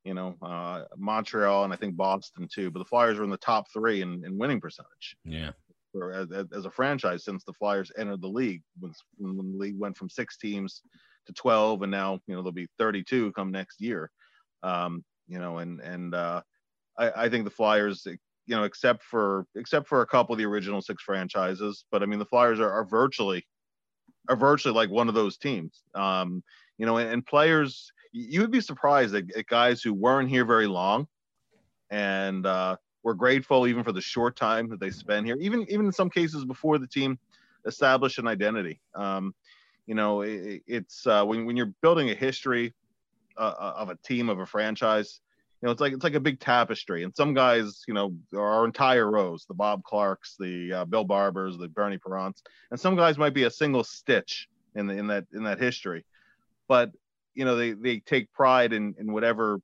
you 0.05 0.13
know, 0.13 0.37
uh, 0.41 0.85
Montreal 0.95 1.65
and 1.65 1.73
I 1.73 1.75
think 1.75 1.97
Boston 1.97 2.47
too, 2.49 2.71
but 2.71 2.79
the 2.79 2.85
Flyers 2.85 3.17
were 3.17 3.25
in 3.25 3.31
the 3.31 3.37
top 3.37 3.65
three 3.73 4.01
in, 4.01 4.23
in 4.23 4.37
winning 4.37 4.61
percentage. 4.61 5.17
Yeah. 5.25 5.51
For, 5.91 6.13
as, 6.13 6.29
as, 6.55 6.65
a 6.65 6.71
franchise 6.71 7.25
since 7.25 7.43
the 7.43 7.51
Flyers 7.51 7.91
entered 7.97 8.21
the 8.21 8.29
league, 8.29 8.61
when, 8.79 8.93
when 9.17 9.35
the 9.35 9.57
league 9.57 9.77
went 9.77 9.97
from 9.97 10.09
six 10.09 10.37
teams 10.37 10.83
to 11.27 11.33
12 11.33 11.83
and 11.83 11.91
now 11.91 12.19
you 12.27 12.35
know 12.35 12.41
there'll 12.41 12.51
be 12.51 12.67
32 12.77 13.31
come 13.33 13.51
next 13.51 13.81
year. 13.81 14.11
Um, 14.63 15.03
you 15.29 15.39
know 15.39 15.59
and 15.59 15.79
and 15.79 16.13
uh, 16.13 16.41
I, 16.97 17.25
I 17.25 17.29
think 17.29 17.45
the 17.45 17.51
flyers 17.51 18.05
you 18.05 18.55
know 18.55 18.63
except 18.63 19.03
for 19.03 19.45
except 19.55 19.87
for 19.87 20.01
a 20.01 20.07
couple 20.07 20.33
of 20.33 20.39
the 20.39 20.45
original 20.45 20.81
six 20.81 21.03
franchises 21.03 21.85
but 21.91 22.01
i 22.01 22.05
mean 22.07 22.19
the 22.19 22.25
flyers 22.25 22.59
are, 22.59 22.71
are 22.71 22.83
virtually 22.83 23.45
are 24.27 24.35
virtually 24.35 24.73
like 24.73 24.89
one 24.89 25.07
of 25.07 25.15
those 25.15 25.37
teams. 25.37 25.83
Um, 25.95 26.43
you 26.77 26.85
know 26.85 26.97
and, 26.97 27.09
and 27.09 27.25
players 27.25 27.91
you 28.11 28.41
would 28.41 28.51
be 28.51 28.61
surprised 28.61 29.13
at, 29.13 29.25
at, 29.37 29.45
guys 29.45 29.83
who 29.83 29.93
weren't 29.93 30.29
here 30.29 30.45
very 30.45 30.65
long 30.65 31.07
and 31.91 32.45
uh, 32.45 32.75
we're 33.03 33.13
grateful 33.13 33.67
even 33.67 33.83
for 33.83 33.91
the 33.91 34.01
short 34.01 34.35
time 34.35 34.67
that 34.69 34.79
they 34.79 34.89
spend 34.89 35.25
here 35.25 35.37
even 35.39 35.65
even 35.69 35.85
in 35.85 35.91
some 35.91 36.09
cases 36.09 36.43
before 36.43 36.79
the 36.79 36.87
team 36.87 37.19
established 37.65 38.17
an 38.17 38.27
identity. 38.27 38.81
Um, 38.95 39.35
you 39.89 39.95
know, 39.95 40.21
it, 40.21 40.61
it's 40.67 41.07
uh, 41.07 41.25
when 41.25 41.47
when 41.47 41.57
you're 41.57 41.73
building 41.81 42.11
a 42.11 42.13
history 42.13 42.75
uh, 43.39 43.55
uh, 43.59 43.73
of 43.75 43.89
a 43.89 43.95
team 43.95 44.29
of 44.29 44.37
a 44.37 44.45
franchise, 44.45 45.19
you 45.59 45.65
know, 45.65 45.71
it's 45.71 45.81
like 45.81 45.93
it's 45.93 46.03
like 46.03 46.13
a 46.13 46.19
big 46.19 46.39
tapestry. 46.39 47.01
And 47.01 47.15
some 47.15 47.33
guys, 47.33 47.83
you 47.87 47.95
know, 47.95 48.15
are 48.37 48.65
entire 48.65 49.09
rows: 49.09 49.45
the 49.47 49.55
Bob 49.55 49.83
Clarkes, 49.83 50.35
the 50.39 50.73
uh, 50.73 50.85
Bill 50.85 51.05
Barbers, 51.05 51.57
the 51.57 51.67
Bernie 51.67 51.97
Parents, 51.97 52.43
and 52.69 52.79
some 52.79 52.95
guys 52.95 53.17
might 53.17 53.33
be 53.33 53.45
a 53.45 53.49
single 53.49 53.83
stitch 53.83 54.47
in 54.75 54.85
the, 54.85 54.95
in 54.95 55.07
that 55.07 55.25
in 55.33 55.43
that 55.45 55.59
history. 55.59 56.05
But 56.67 56.91
you 57.33 57.43
know, 57.43 57.55
they 57.55 57.71
they 57.71 57.97
take 57.97 58.31
pride 58.31 58.73
in 58.73 58.93
in 58.99 59.11
whatever 59.11 59.59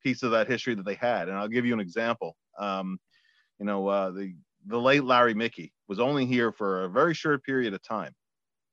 piece 0.00 0.22
of 0.22 0.30
that 0.30 0.46
history 0.46 0.76
that 0.76 0.86
they 0.86 0.94
had. 0.94 1.28
And 1.28 1.36
I'll 1.36 1.48
give 1.48 1.66
you 1.66 1.74
an 1.74 1.80
example. 1.80 2.36
Um, 2.56 3.00
you 3.58 3.66
know, 3.66 3.88
uh, 3.88 4.12
the 4.12 4.36
the 4.64 4.80
late 4.80 5.02
Larry 5.02 5.34
Mickey 5.34 5.72
was 5.88 5.98
only 5.98 6.24
here 6.24 6.52
for 6.52 6.84
a 6.84 6.88
very 6.88 7.14
short 7.14 7.42
period 7.42 7.74
of 7.74 7.82
time. 7.82 8.14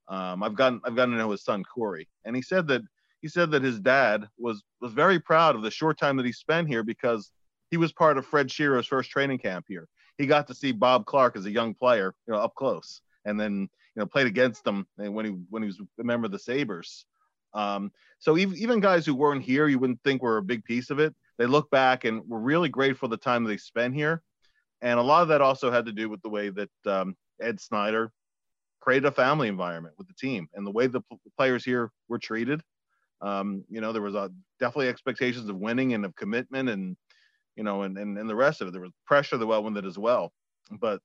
Um, 0.08 0.42
I've 0.42 0.54
gotten 0.54 0.80
I've 0.84 0.96
gotten 0.96 1.12
to 1.12 1.18
know 1.18 1.30
his 1.30 1.44
son 1.44 1.64
Corey, 1.64 2.08
and 2.24 2.36
he 2.36 2.42
said 2.42 2.66
that 2.68 2.82
he 3.22 3.28
said 3.28 3.50
that 3.52 3.62
his 3.62 3.80
dad 3.80 4.28
was 4.38 4.62
was 4.80 4.92
very 4.92 5.18
proud 5.18 5.56
of 5.56 5.62
the 5.62 5.70
short 5.70 5.98
time 5.98 6.16
that 6.16 6.26
he 6.26 6.32
spent 6.32 6.68
here 6.68 6.82
because 6.82 7.30
he 7.70 7.76
was 7.76 7.92
part 7.92 8.18
of 8.18 8.26
Fred 8.26 8.48
Shero's 8.48 8.86
first 8.86 9.10
training 9.10 9.38
camp 9.38 9.64
here. 9.68 9.88
He 10.18 10.26
got 10.26 10.46
to 10.48 10.54
see 10.54 10.72
Bob 10.72 11.06
Clarke 11.06 11.36
as 11.36 11.46
a 11.46 11.50
young 11.50 11.74
player, 11.74 12.14
you 12.26 12.34
know, 12.34 12.40
up 12.40 12.54
close, 12.54 13.00
and 13.24 13.40
then 13.40 13.68
you 13.96 14.00
know 14.00 14.06
played 14.06 14.26
against 14.26 14.66
him 14.66 14.86
when 14.96 15.24
he 15.24 15.32
when 15.50 15.62
he 15.62 15.66
was 15.66 15.80
a 16.00 16.04
member 16.04 16.26
of 16.26 16.32
the 16.32 16.38
Sabres. 16.38 17.06
Um, 17.54 17.92
so 18.18 18.36
even, 18.36 18.56
even 18.58 18.80
guys 18.80 19.06
who 19.06 19.14
weren't 19.14 19.42
here, 19.42 19.68
you 19.68 19.78
wouldn't 19.78 20.02
think 20.02 20.22
were 20.22 20.38
a 20.38 20.42
big 20.42 20.64
piece 20.64 20.90
of 20.90 20.98
it. 20.98 21.14
They 21.38 21.46
look 21.46 21.70
back 21.70 22.04
and 22.04 22.22
were 22.28 22.40
really 22.40 22.68
grateful 22.68 23.08
the 23.08 23.16
time 23.16 23.44
they 23.44 23.56
spent 23.56 23.94
here. 23.94 24.22
And 24.82 24.98
a 24.98 25.02
lot 25.02 25.22
of 25.22 25.28
that 25.28 25.40
also 25.40 25.70
had 25.70 25.86
to 25.86 25.92
do 25.92 26.08
with 26.08 26.20
the 26.22 26.28
way 26.28 26.50
that 26.50 26.70
um, 26.86 27.16
Ed 27.40 27.60
Snider 27.60 28.12
created 28.84 29.06
a 29.06 29.12
family 29.12 29.48
environment 29.48 29.94
with 29.96 30.06
the 30.06 30.14
team 30.14 30.46
and 30.54 30.66
the 30.66 30.70
way 30.70 30.86
the 30.86 31.00
players 31.38 31.64
here 31.64 31.90
were 32.08 32.18
treated. 32.18 32.60
Um, 33.22 33.64
you 33.70 33.80
know, 33.80 33.92
there 33.92 34.02
was 34.02 34.14
a, 34.14 34.30
definitely 34.60 34.88
expectations 34.88 35.48
of 35.48 35.56
winning 35.56 35.94
and 35.94 36.04
of 36.04 36.14
commitment 36.14 36.68
and, 36.68 36.94
you 37.56 37.64
know, 37.64 37.82
and, 37.82 37.96
and, 37.96 38.18
and 38.18 38.28
the 38.28 38.34
rest 38.34 38.60
of 38.60 38.68
it. 38.68 38.72
There 38.72 38.82
was 38.82 38.92
pressure 39.06 39.38
that 39.38 39.46
well 39.46 39.64
with 39.64 39.78
it 39.78 39.86
as 39.86 39.98
well. 39.98 40.32
But 40.70 41.00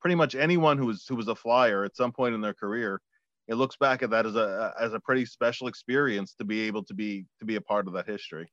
pretty 0.00 0.16
much 0.16 0.34
anyone 0.34 0.76
who 0.76 0.86
was 0.86 1.06
who 1.08 1.14
was 1.14 1.28
a 1.28 1.34
flyer 1.34 1.84
at 1.84 1.96
some 1.96 2.10
point 2.10 2.34
in 2.34 2.40
their 2.40 2.54
career 2.54 3.00
it 3.48 3.54
looks 3.54 3.76
back 3.76 4.02
at 4.02 4.10
that 4.10 4.26
as 4.26 4.36
a 4.36 4.72
as 4.80 4.94
a 4.94 5.00
pretty 5.00 5.26
special 5.26 5.68
experience 5.68 6.34
to 6.34 6.44
be 6.44 6.62
able 6.62 6.84
to 6.84 6.94
be 6.94 7.26
to 7.38 7.44
be 7.44 7.56
a 7.56 7.60
part 7.60 7.86
of 7.86 7.92
that 7.94 8.06
history. 8.06 8.50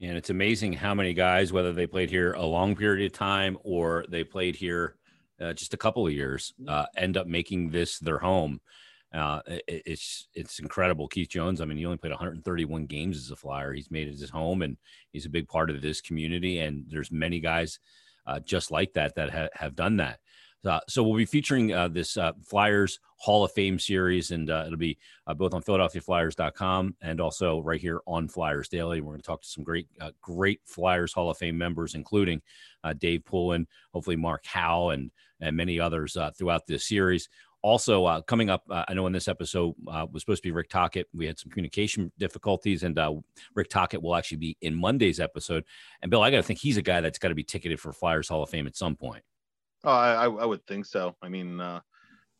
And 0.00 0.16
it's 0.16 0.28
amazing 0.28 0.74
how 0.74 0.94
many 0.94 1.14
guys, 1.14 1.52
whether 1.52 1.72
they 1.72 1.86
played 1.86 2.10
here 2.10 2.34
a 2.34 2.44
long 2.44 2.76
period 2.76 3.06
of 3.06 3.12
time 3.12 3.56
or 3.62 4.04
they 4.10 4.24
played 4.24 4.54
here 4.56 4.96
uh, 5.40 5.52
just 5.52 5.74
a 5.74 5.78
couple 5.78 6.06
of 6.06 6.12
years, 6.12 6.54
uh, 6.68 6.86
end 6.96 7.16
up 7.16 7.26
making 7.26 7.70
this 7.70 7.98
their 7.98 8.18
home. 8.18 8.60
Uh, 9.14 9.40
it, 9.46 9.82
it's 9.86 10.28
it's 10.34 10.58
incredible. 10.58 11.08
Keith 11.08 11.28
Jones, 11.28 11.60
I 11.60 11.64
mean, 11.64 11.78
he 11.78 11.86
only 11.86 11.98
played 11.98 12.12
131 12.12 12.86
games 12.86 13.16
as 13.16 13.30
a 13.30 13.36
Flyer. 13.36 13.72
He's 13.72 13.90
made 13.90 14.08
it 14.08 14.18
his 14.18 14.30
home, 14.30 14.62
and 14.62 14.76
he's 15.12 15.26
a 15.26 15.30
big 15.30 15.48
part 15.48 15.70
of 15.70 15.80
this 15.80 16.00
community. 16.00 16.60
And 16.60 16.84
there's 16.88 17.10
many 17.10 17.40
guys 17.40 17.78
uh, 18.26 18.40
just 18.40 18.70
like 18.70 18.92
that 18.94 19.14
that 19.14 19.30
ha- 19.30 19.48
have 19.54 19.76
done 19.76 19.96
that. 19.98 20.18
Uh, 20.64 20.80
so 20.88 21.02
we'll 21.02 21.16
be 21.16 21.24
featuring 21.24 21.72
uh, 21.72 21.88
this 21.88 22.16
uh, 22.16 22.32
Flyers 22.42 22.98
Hall 23.18 23.44
of 23.44 23.52
Fame 23.52 23.78
series, 23.78 24.32
and 24.32 24.50
uh, 24.50 24.64
it'll 24.66 24.78
be 24.78 24.98
uh, 25.26 25.34
both 25.34 25.54
on 25.54 25.62
PhiladelphiaFlyers.com 25.62 26.96
and 27.00 27.20
also 27.20 27.60
right 27.60 27.80
here 27.80 28.00
on 28.06 28.28
Flyers 28.28 28.68
Daily. 28.68 29.00
We're 29.00 29.12
going 29.12 29.20
to 29.20 29.26
talk 29.26 29.42
to 29.42 29.48
some 29.48 29.64
great, 29.64 29.86
uh, 30.00 30.10
great 30.20 30.60
Flyers 30.64 31.12
Hall 31.12 31.30
of 31.30 31.38
Fame 31.38 31.56
members, 31.56 31.94
including 31.94 32.42
Dave 32.98 33.24
Poulin, 33.24 33.66
hopefully 33.92 34.14
Mark 34.14 34.46
Howe, 34.46 34.90
and 34.90 35.10
and 35.40 35.56
many 35.56 35.80
others 35.80 36.16
uh, 36.16 36.30
throughout 36.36 36.66
this 36.66 36.86
series. 36.86 37.28
Also, 37.62 38.04
uh, 38.04 38.20
coming 38.20 38.48
up, 38.48 38.62
uh, 38.70 38.84
I 38.86 38.94
know 38.94 39.06
in 39.06 39.12
this 39.12 39.26
episode 39.26 39.74
was 39.84 40.22
supposed 40.22 40.42
to 40.42 40.46
be 40.46 40.52
Rick 40.52 40.68
Tocchet. 40.68 41.06
We 41.12 41.26
had 41.26 41.38
some 41.38 41.50
communication 41.50 42.12
difficulties, 42.18 42.84
and 42.84 42.96
Rick 43.54 43.70
Tocchet 43.70 44.00
will 44.00 44.14
actually 44.14 44.36
be 44.36 44.56
in 44.60 44.74
Monday's 44.74 45.18
episode. 45.18 45.64
And 46.00 46.10
Bill, 46.10 46.22
I 46.22 46.30
got 46.30 46.36
to 46.36 46.42
think 46.44 46.60
he's 46.60 46.76
a 46.76 46.82
guy 46.82 47.00
that's 47.00 47.18
got 47.18 47.28
to 47.28 47.34
be 47.34 47.42
ticketed 47.42 47.80
for 47.80 47.92
Flyers 47.92 48.28
Hall 48.28 48.42
of 48.42 48.50
Fame 48.50 48.66
at 48.66 48.76
some 48.76 48.94
point. 48.94 49.24
Oh, 49.82 49.90
I, 49.90 50.24
I 50.24 50.44
would 50.44 50.64
think 50.66 50.84
so. 50.84 51.16
I 51.22 51.28
mean, 51.28 51.60
uh, 51.60 51.80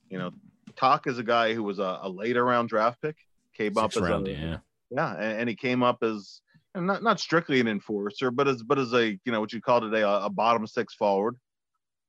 you 0.08 0.18
know, 0.18 0.32
Talk 0.74 1.06
is 1.06 1.18
a 1.18 1.22
guy 1.22 1.54
who 1.54 1.62
was 1.62 1.78
a, 1.78 2.00
a 2.02 2.08
later 2.08 2.44
round 2.44 2.68
draft 2.68 3.00
pick, 3.00 3.16
came 3.54 3.74
Six 3.74 3.82
up 3.82 3.96
as 3.96 4.02
round, 4.02 4.28
a, 4.28 4.32
yeah, 4.32 4.56
yeah, 4.90 5.12
and, 5.14 5.40
and, 5.40 5.48
he 5.48 5.54
came 5.54 5.82
up 5.82 6.02
as 6.02 6.40
not 6.74 7.02
not 7.02 7.20
strictly 7.20 7.60
an 7.60 7.68
enforcer, 7.68 8.30
but 8.30 8.48
as 8.48 8.62
but 8.62 8.78
as 8.78 8.92
a 8.92 9.10
you 9.24 9.32
know 9.32 9.40
what 9.40 9.52
you 9.52 9.60
call 9.60 9.80
today 9.80 10.02
a, 10.02 10.08
a 10.08 10.30
bottom 10.30 10.66
six 10.66 10.94
forward, 10.94 11.36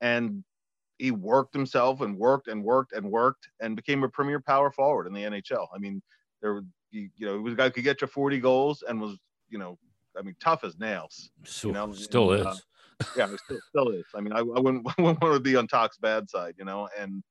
and 0.01 0.43
he 0.97 1.11
worked 1.11 1.53
himself 1.53 2.01
and 2.01 2.17
worked 2.17 2.47
and 2.47 2.63
worked 2.63 2.93
and 2.93 3.09
worked 3.09 3.47
and 3.59 3.75
became 3.75 4.03
a 4.03 4.09
premier 4.09 4.39
power 4.39 4.71
forward 4.71 5.07
in 5.07 5.13
the 5.13 5.23
NHL. 5.23 5.67
I 5.73 5.77
mean, 5.77 6.01
there 6.41 6.61
you, 6.91 7.09
you 7.15 7.25
know 7.25 7.37
he 7.37 7.43
was 7.43 7.53
a 7.53 7.57
guy 7.57 7.65
who 7.65 7.71
could 7.71 7.83
get 7.83 8.01
you 8.01 8.07
40 8.07 8.39
goals 8.39 8.83
and 8.87 8.99
was 8.99 9.17
you 9.49 9.57
know 9.57 9.77
I 10.17 10.21
mean 10.21 10.35
tough 10.39 10.63
as 10.63 10.77
nails. 10.79 11.31
So, 11.45 11.67
you 11.67 11.73
know? 11.73 11.91
still 11.91 12.31
and, 12.31 12.41
is. 12.41 12.47
Uh, 12.47 12.55
yeah, 13.15 13.27
still, 13.45 13.59
still 13.69 13.89
is. 13.89 14.05
I 14.15 14.21
mean, 14.21 14.33
I, 14.33 14.39
I, 14.39 14.41
wouldn't, 14.41 14.87
I 14.97 15.01
wouldn't 15.01 15.21
want 15.21 15.35
to 15.35 15.39
be 15.39 15.55
on 15.55 15.67
Talk's 15.67 15.97
bad 15.97 16.29
side, 16.29 16.55
you 16.57 16.65
know. 16.65 16.89
And 16.97 17.23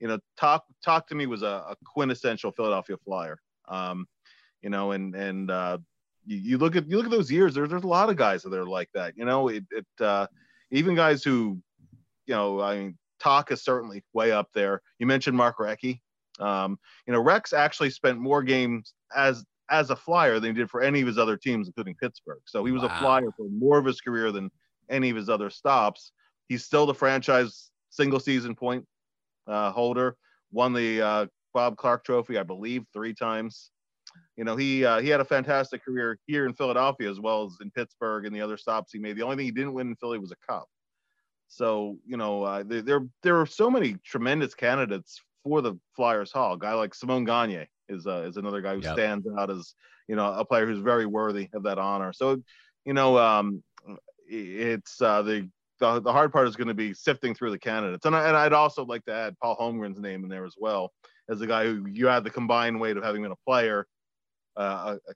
you 0.00 0.08
know, 0.08 0.18
Talk 0.36 0.64
Talk 0.84 1.06
to 1.08 1.14
me 1.14 1.26
was 1.26 1.42
a, 1.42 1.64
a 1.68 1.76
quintessential 1.84 2.50
Philadelphia 2.52 2.96
Flyer. 3.04 3.38
Um, 3.68 4.06
you 4.62 4.70
know, 4.70 4.92
and 4.92 5.14
and 5.14 5.50
uh, 5.50 5.78
you, 6.24 6.36
you, 6.38 6.58
look 6.58 6.76
at 6.76 6.88
you 6.88 6.96
look 6.96 7.06
at 7.06 7.12
those 7.12 7.30
years. 7.30 7.54
There's 7.54 7.70
there's 7.70 7.84
a 7.84 7.88
lot 7.88 8.10
of 8.10 8.16
guys 8.16 8.42
that 8.42 8.52
are 8.52 8.66
like 8.66 8.90
that. 8.94 9.16
You 9.16 9.24
know, 9.24 9.48
it, 9.48 9.64
it 9.70 9.86
uh, 10.00 10.26
even 10.70 10.94
guys 10.94 11.22
who, 11.22 11.60
you 12.26 12.34
know, 12.34 12.60
I 12.60 12.78
mean, 12.78 12.98
Talk 13.20 13.50
is 13.50 13.64
certainly 13.64 14.04
way 14.12 14.32
up 14.32 14.48
there. 14.54 14.82
You 14.98 15.06
mentioned 15.06 15.36
Mark 15.36 15.58
Recchi. 15.58 16.00
Um, 16.38 16.78
you 17.06 17.12
know, 17.12 17.20
Rex 17.20 17.52
actually 17.52 17.90
spent 17.90 18.18
more 18.18 18.42
games 18.42 18.92
as 19.14 19.44
as 19.70 19.90
a 19.90 19.96
flyer 19.96 20.38
than 20.38 20.54
he 20.54 20.60
did 20.60 20.70
for 20.70 20.80
any 20.80 21.00
of 21.00 21.06
his 21.06 21.18
other 21.18 21.36
teams, 21.36 21.66
including 21.66 21.96
Pittsburgh. 22.00 22.42
So 22.44 22.64
he 22.64 22.72
was 22.72 22.82
wow. 22.82 22.88
a 22.88 22.98
flyer 23.00 23.30
for 23.36 23.48
more 23.48 23.78
of 23.78 23.84
his 23.84 24.00
career 24.00 24.30
than 24.30 24.50
any 24.88 25.10
of 25.10 25.16
his 25.16 25.28
other 25.28 25.50
stops. 25.50 26.12
He's 26.48 26.64
still 26.64 26.86
the 26.86 26.94
franchise 26.94 27.70
single 27.90 28.20
season 28.20 28.54
point 28.54 28.84
uh, 29.48 29.72
holder. 29.72 30.16
Won 30.52 30.72
the 30.72 31.02
uh, 31.02 31.26
Bob 31.52 31.76
Clarke 31.76 32.04
Trophy, 32.04 32.38
I 32.38 32.44
believe, 32.44 32.84
three 32.92 33.14
times. 33.14 33.70
You 34.36 34.44
know, 34.44 34.56
he 34.56 34.84
uh, 34.84 35.00
he 35.00 35.08
had 35.08 35.20
a 35.20 35.24
fantastic 35.24 35.84
career 35.84 36.18
here 36.26 36.46
in 36.46 36.54
Philadelphia 36.54 37.10
as 37.10 37.20
well 37.20 37.44
as 37.44 37.56
in 37.60 37.70
Pittsburgh 37.70 38.26
and 38.26 38.34
the 38.34 38.40
other 38.40 38.56
stops 38.56 38.92
he 38.92 38.98
made. 38.98 39.16
The 39.16 39.22
only 39.22 39.36
thing 39.36 39.46
he 39.46 39.50
didn't 39.50 39.74
win 39.74 39.88
in 39.88 39.96
Philly 39.96 40.18
was 40.18 40.32
a 40.32 40.52
cup. 40.52 40.68
So 41.48 41.98
you 42.06 42.16
know, 42.16 42.42
uh, 42.42 42.62
there, 42.66 42.82
there 42.82 43.06
there 43.22 43.40
are 43.40 43.46
so 43.46 43.70
many 43.70 43.94
tremendous 44.04 44.54
candidates 44.54 45.20
for 45.44 45.62
the 45.62 45.74
Flyers 45.94 46.32
Hall. 46.32 46.54
A 46.54 46.58
guy 46.58 46.74
like 46.74 46.94
Simon 46.94 47.24
Gagne 47.24 47.68
is 47.88 48.06
uh, 48.06 48.22
is 48.22 48.36
another 48.36 48.60
guy 48.60 48.74
who 48.74 48.80
yep. 48.80 48.94
stands 48.94 49.26
out 49.38 49.50
as 49.50 49.74
you 50.08 50.16
know 50.16 50.32
a 50.32 50.44
player 50.44 50.66
who's 50.66 50.80
very 50.80 51.06
worthy 51.06 51.48
of 51.52 51.62
that 51.64 51.78
honor. 51.78 52.12
So 52.12 52.42
you 52.84 52.94
know, 52.94 53.18
um, 53.18 53.62
it's 54.28 55.00
uh, 55.00 55.22
the, 55.22 55.48
the 55.80 56.00
the 56.00 56.12
hard 56.12 56.32
part 56.32 56.48
is 56.48 56.56
going 56.56 56.68
to 56.68 56.74
be 56.74 56.94
sifting 56.94 57.34
through 57.34 57.50
the 57.50 57.58
candidates, 57.58 58.06
and 58.06 58.16
I, 58.16 58.28
and 58.28 58.36
I'd 58.36 58.52
also 58.52 58.84
like 58.84 59.04
to 59.04 59.12
add 59.12 59.38
Paul 59.40 59.56
Holmgren's 59.56 60.00
name 60.00 60.22
in 60.22 60.28
there 60.28 60.46
as 60.46 60.54
well 60.58 60.92
as 61.28 61.40
a 61.40 61.46
guy 61.46 61.64
who 61.64 61.86
you 61.86 62.06
had 62.06 62.24
the 62.24 62.30
combined 62.30 62.80
weight 62.80 62.96
of 62.96 63.02
having 63.02 63.22
been 63.22 63.32
a 63.32 63.36
player, 63.46 63.86
uh, 64.56 64.96
a, 65.08 65.12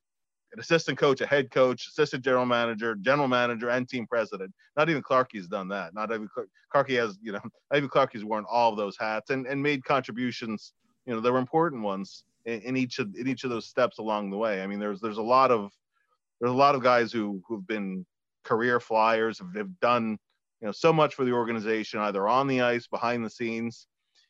an 0.52 0.60
assistant 0.60 0.98
coach, 0.98 1.20
a 1.20 1.26
head 1.26 1.50
coach, 1.50 1.86
assistant 1.86 2.24
general 2.24 2.46
manager, 2.46 2.96
general 2.96 3.28
manager, 3.28 3.70
and 3.70 3.88
team 3.88 4.06
president. 4.06 4.52
Not 4.76 4.90
even 4.90 5.02
Clarkie's 5.02 5.46
done 5.46 5.68
that. 5.68 5.94
Not 5.94 6.10
even 6.10 6.28
Clarkie 6.74 6.98
has, 6.98 7.18
you 7.22 7.32
know, 7.32 7.40
not 7.70 7.76
even 7.76 7.88
Clarkie's 7.88 8.24
worn 8.24 8.44
all 8.50 8.70
of 8.70 8.76
those 8.76 8.96
hats 8.98 9.30
and, 9.30 9.46
and 9.46 9.62
made 9.62 9.84
contributions. 9.84 10.72
You 11.06 11.14
know, 11.14 11.20
there 11.20 11.32
were 11.32 11.38
important 11.38 11.82
ones 11.82 12.24
in, 12.44 12.60
in, 12.62 12.76
each 12.76 12.98
of 12.98 13.14
in 13.16 13.28
each 13.28 13.44
of 13.44 13.50
those 13.50 13.66
steps 13.66 13.98
along 13.98 14.30
the 14.30 14.36
way. 14.36 14.62
I 14.62 14.66
mean, 14.66 14.80
there's 14.80 15.00
there's 15.00 15.18
a 15.18 15.22
lot 15.22 15.50
of 15.50 15.70
there's 16.40 16.52
a 16.52 16.56
lot 16.56 16.74
of 16.74 16.82
guys 16.82 17.12
who 17.12 17.42
who've 17.46 17.66
been 17.66 18.04
career 18.44 18.80
flyers 18.80 19.38
have, 19.38 19.54
have 19.54 19.80
done 19.80 20.18
you 20.60 20.66
know 20.66 20.72
so 20.72 20.92
much 20.92 21.14
for 21.14 21.24
the 21.24 21.32
organization 21.32 22.00
either 22.00 22.28
on 22.28 22.46
the 22.46 22.60
ice 22.60 22.86
behind 22.86 23.24
the 23.24 23.30
scenes 23.30 23.86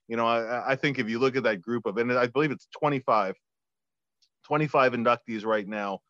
you 0.09 0.17
know 0.17 0.27
I, 0.27 0.73
I 0.73 0.77
think 0.77 0.99
if 0.99 1.09
you 1.09 1.19
look 1.19 1.37
at 1.37 1.43
that 1.45 1.63
group 1.63 1.87
of 1.87 1.97
and 1.97 2.13
i 2.13 2.27
believe 2.27 2.51
it's 2.51 2.67
25 2.79 3.35
25 4.45 4.93
inductees 4.93 5.45
right 5.45 5.67
now 5.67 6.01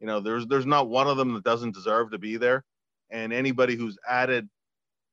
you 0.00 0.06
know 0.06 0.20
there's 0.20 0.46
there's 0.46 0.66
not 0.66 0.88
one 0.88 1.06
of 1.06 1.16
them 1.16 1.34
that 1.34 1.44
doesn't 1.44 1.74
deserve 1.74 2.10
to 2.10 2.18
be 2.18 2.36
there 2.36 2.64
and 3.10 3.32
anybody 3.32 3.76
who's 3.76 3.98
added 4.08 4.48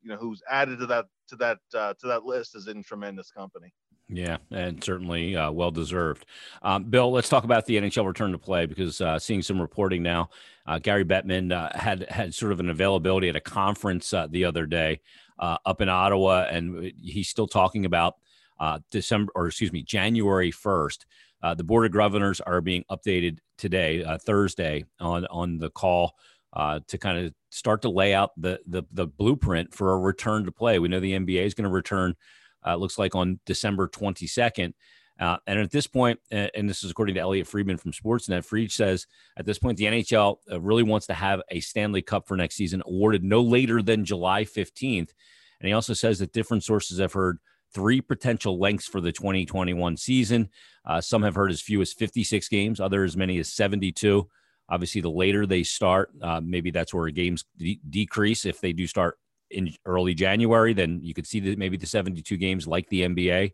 you 0.01 0.09
know 0.09 0.17
who's 0.17 0.41
added 0.49 0.79
to 0.79 0.85
that 0.85 1.05
to 1.27 1.35
that 1.35 1.57
uh, 1.75 1.93
to 1.99 2.07
that 2.07 2.23
list 2.23 2.55
is 2.55 2.67
in 2.67 2.83
tremendous 2.83 3.31
company 3.31 3.73
yeah, 4.09 4.37
and 4.51 4.81
certainly 4.81 5.35
uh, 5.35 5.51
well 5.51 5.71
deserved. 5.71 6.25
Um, 6.61 6.85
Bill, 6.85 7.11
let's 7.11 7.27
talk 7.27 7.43
about 7.43 7.65
the 7.65 7.75
NHL 7.75 8.07
return 8.07 8.31
to 8.31 8.37
play 8.37 8.65
because 8.65 9.01
uh, 9.01 9.19
seeing 9.19 9.41
some 9.41 9.59
reporting 9.59 10.01
now, 10.01 10.29
uh, 10.65 10.79
Gary 10.79 11.03
Bettman 11.03 11.51
uh, 11.51 11.77
had 11.77 12.09
had 12.09 12.33
sort 12.33 12.53
of 12.53 12.61
an 12.61 12.69
availability 12.69 13.27
at 13.27 13.35
a 13.35 13.41
conference 13.41 14.13
uh, 14.13 14.27
the 14.27 14.45
other 14.45 14.65
day 14.65 15.01
uh, 15.39 15.57
up 15.65 15.81
in 15.81 15.89
Ottawa, 15.89 16.47
and 16.49 16.93
he's 17.01 17.27
still 17.27 17.47
talking 17.47 17.83
about 17.83 18.15
December 18.91 19.31
or 19.35 19.47
excuse 19.47 19.73
me, 19.73 19.83
January 19.83 20.51
first. 20.51 21.05
The 21.41 21.63
board 21.63 21.85
of 21.85 21.91
governors 21.91 22.41
are 22.41 22.61
being 22.61 22.83
updated 22.91 23.39
today, 23.57 24.03
Thursday, 24.25 24.85
on 24.99 25.25
on 25.27 25.57
the 25.57 25.69
call 25.69 26.15
to 26.55 26.97
kind 26.99 27.25
of 27.25 27.33
start 27.49 27.81
to 27.83 27.89
lay 27.89 28.13
out 28.13 28.31
the, 28.37 28.59
the 28.67 28.83
the 28.91 29.07
blueprint 29.07 29.73
for 29.73 29.93
a 29.93 29.99
return 29.99 30.45
to 30.45 30.51
play. 30.51 30.79
We 30.79 30.87
know 30.87 30.99
the 30.99 31.13
NBA 31.13 31.45
is 31.45 31.53
going 31.53 31.63
to 31.63 31.69
return 31.69 32.15
uh, 32.65 32.75
looks 32.75 32.97
like 32.97 33.15
on 33.15 33.39
December 33.45 33.87
22nd. 33.87 34.73
Uh, 35.19 35.37
and 35.47 35.59
at 35.59 35.71
this 35.71 35.87
point, 35.87 36.19
and 36.29 36.69
this 36.69 36.83
is 36.83 36.91
according 36.91 37.15
to 37.15 37.21
Elliotte 37.21 37.47
Friedman 37.47 37.77
from 37.77 37.91
Sportsnet, 37.91 38.45
Fried 38.45 38.71
says 38.71 39.07
at 39.35 39.45
this 39.45 39.57
point, 39.57 39.77
the 39.77 39.85
NHL 39.85 40.37
uh, 40.51 40.61
really 40.61 40.83
wants 40.83 41.07
to 41.07 41.15
have 41.15 41.41
a 41.49 41.59
Stanley 41.59 42.03
Cup 42.03 42.27
for 42.27 42.37
next 42.37 42.55
season 42.55 42.83
awarded 42.85 43.23
no 43.23 43.41
later 43.41 43.81
than 43.81 44.05
July 44.05 44.43
15th. 44.43 45.09
And 45.59 45.67
he 45.67 45.73
also 45.73 45.93
says 45.93 46.19
that 46.19 46.33
different 46.33 46.63
sources 46.63 46.99
have 46.99 47.13
heard 47.13 47.39
three 47.73 48.01
potential 48.01 48.59
lengths 48.59 48.87
for 48.87 49.01
the 49.01 49.11
2021 49.11 49.97
season. 49.97 50.49
Uh, 50.85 51.01
some 51.01 51.23
have 51.23 51.35
heard 51.35 51.51
as 51.51 51.61
few 51.61 51.81
as 51.81 51.93
56 51.93 52.47
games, 52.47 52.79
others 52.79 53.11
as 53.11 53.17
many 53.17 53.37
as 53.39 53.51
72. 53.51 54.27
Obviously, 54.69 55.01
the 55.01 55.09
later 55.09 55.45
they 55.45 55.63
start, 55.63 56.11
uh, 56.21 56.41
maybe 56.43 56.71
that's 56.71 56.93
where 56.93 57.09
games 57.09 57.45
de- 57.57 57.79
decrease. 57.89 58.45
If 58.45 58.59
they 58.59 58.73
do 58.73 58.87
start 58.87 59.17
in 59.49 59.73
early 59.85 60.13
January, 60.13 60.73
then 60.73 60.99
you 61.01 61.13
could 61.13 61.27
see 61.27 61.39
that 61.41 61.57
maybe 61.57 61.77
the 61.77 61.85
72 61.85 62.35
games 62.37 62.67
like 62.67 62.89
the 62.89 63.03
NBA. 63.03 63.51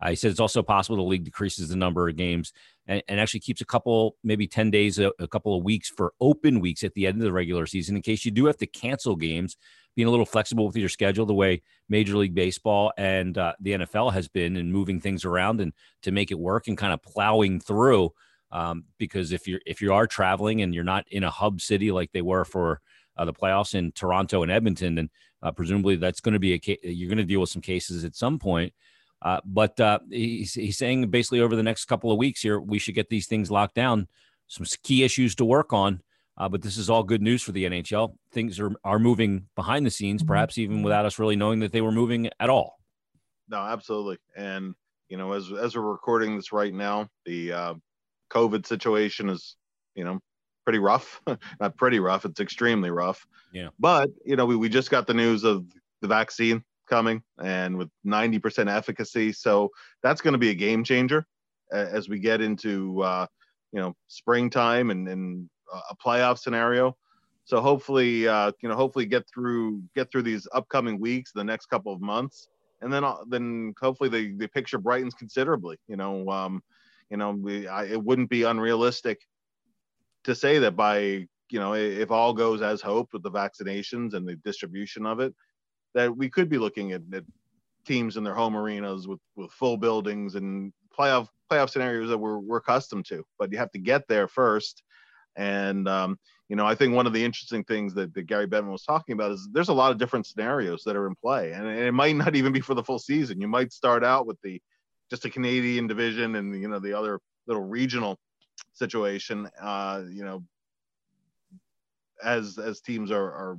Uh, 0.00 0.10
he 0.10 0.16
said 0.16 0.30
it's 0.30 0.40
also 0.40 0.62
possible 0.62 0.96
the 0.96 1.02
league 1.02 1.24
decreases 1.24 1.68
the 1.68 1.76
number 1.76 2.08
of 2.08 2.16
games 2.16 2.52
and, 2.86 3.02
and 3.08 3.20
actually 3.20 3.40
keeps 3.40 3.60
a 3.60 3.66
couple, 3.66 4.16
maybe 4.24 4.46
10 4.46 4.70
days, 4.70 4.98
a, 4.98 5.12
a, 5.18 5.28
couple 5.28 5.56
of 5.56 5.62
weeks 5.62 5.88
for 5.88 6.14
open 6.20 6.60
weeks 6.60 6.82
at 6.82 6.94
the 6.94 7.06
end 7.06 7.16
of 7.18 7.22
the 7.22 7.32
regular 7.32 7.66
season 7.66 7.96
in 7.96 8.02
case 8.02 8.24
you 8.24 8.30
do 8.30 8.46
have 8.46 8.56
to 8.56 8.66
cancel 8.66 9.14
games, 9.14 9.56
being 9.94 10.08
a 10.08 10.10
little 10.10 10.26
flexible 10.26 10.66
with 10.66 10.76
your 10.76 10.88
schedule, 10.88 11.26
the 11.26 11.34
way 11.34 11.62
Major 11.88 12.16
League 12.16 12.34
Baseball 12.34 12.92
and 12.96 13.36
uh, 13.36 13.52
the 13.60 13.72
NFL 13.72 14.12
has 14.12 14.28
been 14.28 14.56
and 14.56 14.72
moving 14.72 15.00
things 15.00 15.24
around 15.24 15.60
and 15.60 15.72
to 16.02 16.12
make 16.12 16.30
it 16.30 16.38
work 16.38 16.68
and 16.68 16.78
kind 16.78 16.92
of 16.92 17.02
plowing 17.02 17.60
through. 17.60 18.12
Um, 18.52 18.84
because 18.98 19.32
if 19.32 19.46
you're 19.46 19.60
if 19.64 19.80
you 19.80 19.92
are 19.92 20.08
traveling 20.08 20.62
and 20.62 20.74
you're 20.74 20.82
not 20.82 21.04
in 21.08 21.22
a 21.22 21.30
hub 21.30 21.60
city 21.60 21.92
like 21.92 22.10
they 22.10 22.22
were 22.22 22.44
for 22.44 22.80
uh, 23.16 23.24
the 23.24 23.32
playoffs 23.32 23.74
in 23.76 23.92
Toronto 23.92 24.42
and 24.42 24.50
Edmonton, 24.50 24.96
then 24.96 25.10
uh, 25.42 25.52
presumably 25.52 25.96
that's 25.96 26.20
going 26.20 26.32
to 26.32 26.40
be 26.40 26.54
a 26.54 26.58
ca- 26.58 26.80
you're 26.82 27.08
going 27.08 27.18
to 27.18 27.24
deal 27.24 27.40
with 27.40 27.50
some 27.50 27.62
cases 27.62 28.04
at 28.04 28.16
some 28.16 28.38
point. 28.38 28.72
Uh, 29.22 29.40
but 29.44 29.78
uh, 29.80 29.98
he's, 30.10 30.54
he's 30.54 30.78
saying 30.78 31.08
basically 31.10 31.40
over 31.40 31.56
the 31.56 31.62
next 31.62 31.84
couple 31.86 32.10
of 32.10 32.18
weeks 32.18 32.40
here, 32.40 32.58
we 32.58 32.78
should 32.78 32.94
get 32.94 33.10
these 33.10 33.26
things 33.26 33.50
locked 33.50 33.74
down. 33.74 34.08
Some 34.46 34.66
key 34.82 35.04
issues 35.04 35.34
to 35.36 35.44
work 35.44 35.72
on. 35.72 36.02
Uh, 36.36 36.48
but 36.48 36.62
this 36.62 36.78
is 36.78 36.88
all 36.88 37.02
good 37.02 37.20
news 37.20 37.42
for 37.42 37.52
the 37.52 37.64
NHL. 37.64 38.14
Things 38.32 38.58
are, 38.58 38.72
are 38.82 38.98
moving 38.98 39.46
behind 39.56 39.84
the 39.84 39.90
scenes, 39.90 40.22
mm-hmm. 40.22 40.28
perhaps 40.28 40.56
even 40.56 40.82
without 40.82 41.04
us 41.04 41.18
really 41.18 41.36
knowing 41.36 41.60
that 41.60 41.70
they 41.70 41.82
were 41.82 41.92
moving 41.92 42.30
at 42.40 42.48
all. 42.48 42.78
No, 43.48 43.58
absolutely. 43.58 44.16
And, 44.34 44.74
you 45.10 45.18
know, 45.18 45.32
as, 45.32 45.52
as 45.52 45.76
we're 45.76 45.82
recording 45.82 46.36
this 46.36 46.50
right 46.50 46.72
now, 46.72 47.08
the 47.26 47.52
uh, 47.52 47.74
COVID 48.32 48.66
situation 48.66 49.28
is, 49.28 49.56
you 49.94 50.04
know, 50.04 50.18
pretty 50.64 50.78
rough. 50.78 51.20
Not 51.60 51.76
pretty 51.76 52.00
rough, 52.00 52.24
it's 52.24 52.40
extremely 52.40 52.90
rough. 52.90 53.26
Yeah. 53.52 53.68
But, 53.78 54.08
you 54.24 54.36
know, 54.36 54.46
we, 54.46 54.56
we 54.56 54.70
just 54.70 54.90
got 54.90 55.06
the 55.06 55.14
news 55.14 55.44
of 55.44 55.66
the 56.00 56.08
vaccine 56.08 56.64
coming 56.90 57.22
and 57.42 57.78
with 57.78 57.88
90% 58.06 58.70
efficacy. 58.70 59.32
So 59.32 59.70
that's 60.02 60.20
going 60.20 60.32
to 60.32 60.38
be 60.38 60.50
a 60.50 60.54
game 60.54 60.84
changer 60.84 61.24
as 61.72 62.08
we 62.08 62.18
get 62.18 62.40
into, 62.40 63.02
uh, 63.02 63.26
you 63.72 63.80
know, 63.80 63.94
springtime 64.08 64.90
and, 64.90 65.08
and 65.08 65.48
a 65.88 65.96
playoff 65.96 66.38
scenario. 66.38 66.96
So 67.44 67.60
hopefully, 67.60 68.28
uh, 68.28 68.52
you 68.62 68.68
know, 68.68 68.76
hopefully 68.76 69.06
get 69.06 69.24
through 69.32 69.82
get 69.94 70.10
through 70.10 70.22
these 70.22 70.46
upcoming 70.52 71.00
weeks, 71.00 71.32
the 71.32 71.44
next 71.44 71.66
couple 71.66 71.92
of 71.92 72.00
months, 72.00 72.48
and 72.80 72.92
then 72.92 73.02
uh, 73.02 73.16
then 73.28 73.74
hopefully 73.80 74.08
the 74.08 74.36
the 74.36 74.48
picture 74.48 74.78
brightens 74.78 75.14
considerably. 75.14 75.76
You 75.88 75.96
know, 75.96 76.28
um, 76.28 76.62
you 77.10 77.16
know, 77.16 77.32
we, 77.32 77.66
I, 77.66 77.86
it 77.86 78.02
wouldn't 78.02 78.30
be 78.30 78.44
unrealistic 78.44 79.20
to 80.24 80.34
say 80.34 80.58
that 80.60 80.76
by 80.76 81.26
you 81.50 81.58
know 81.58 81.74
if 81.74 82.10
all 82.10 82.32
goes 82.32 82.62
as 82.62 82.80
hoped 82.80 83.12
with 83.12 83.22
the 83.22 83.30
vaccinations 83.30 84.14
and 84.14 84.28
the 84.28 84.36
distribution 84.44 85.04
of 85.04 85.18
it, 85.20 85.34
that 85.94 86.16
we 86.16 86.28
could 86.28 86.48
be 86.48 86.58
looking 86.58 86.92
at, 86.92 87.02
at 87.12 87.24
teams 87.86 88.16
in 88.16 88.24
their 88.24 88.34
home 88.34 88.56
arenas 88.56 89.08
with, 89.08 89.20
with 89.36 89.50
full 89.52 89.76
buildings 89.76 90.34
and 90.34 90.72
playoff 90.96 91.28
playoff 91.50 91.70
scenarios 91.70 92.08
that 92.08 92.18
we're, 92.18 92.38
we're 92.38 92.58
accustomed 92.58 93.04
to. 93.06 93.24
But 93.38 93.50
you 93.52 93.58
have 93.58 93.72
to 93.72 93.78
get 93.78 94.06
there 94.08 94.28
first. 94.28 94.82
And 95.36 95.88
um, 95.88 96.18
you 96.48 96.56
know, 96.56 96.66
I 96.66 96.74
think 96.74 96.94
one 96.94 97.06
of 97.06 97.12
the 97.12 97.24
interesting 97.24 97.64
things 97.64 97.94
that, 97.94 98.12
that 98.14 98.26
Gary 98.26 98.46
Bettman 98.46 98.72
was 98.72 98.84
talking 98.84 99.12
about 99.12 99.30
is 99.30 99.48
there's 99.52 99.68
a 99.68 99.74
lot 99.74 99.92
of 99.92 99.98
different 99.98 100.26
scenarios 100.26 100.82
that 100.84 100.96
are 100.96 101.06
in 101.06 101.14
play, 101.14 101.52
and 101.52 101.66
it 101.66 101.92
might 101.92 102.16
not 102.16 102.34
even 102.36 102.52
be 102.52 102.60
for 102.60 102.74
the 102.74 102.82
full 102.82 102.98
season. 102.98 103.40
You 103.40 103.48
might 103.48 103.72
start 103.72 104.04
out 104.04 104.26
with 104.26 104.36
the 104.42 104.60
just 105.10 105.24
a 105.24 105.30
Canadian 105.30 105.86
division 105.86 106.36
and 106.36 106.60
you 106.60 106.68
know 106.68 106.80
the 106.80 106.92
other 106.92 107.20
little 107.46 107.64
regional 107.64 108.18
situation. 108.72 109.48
Uh, 109.60 110.02
you 110.10 110.24
know, 110.24 110.42
as 112.22 112.58
as 112.58 112.80
teams 112.80 113.10
are 113.12 113.24
are 113.24 113.58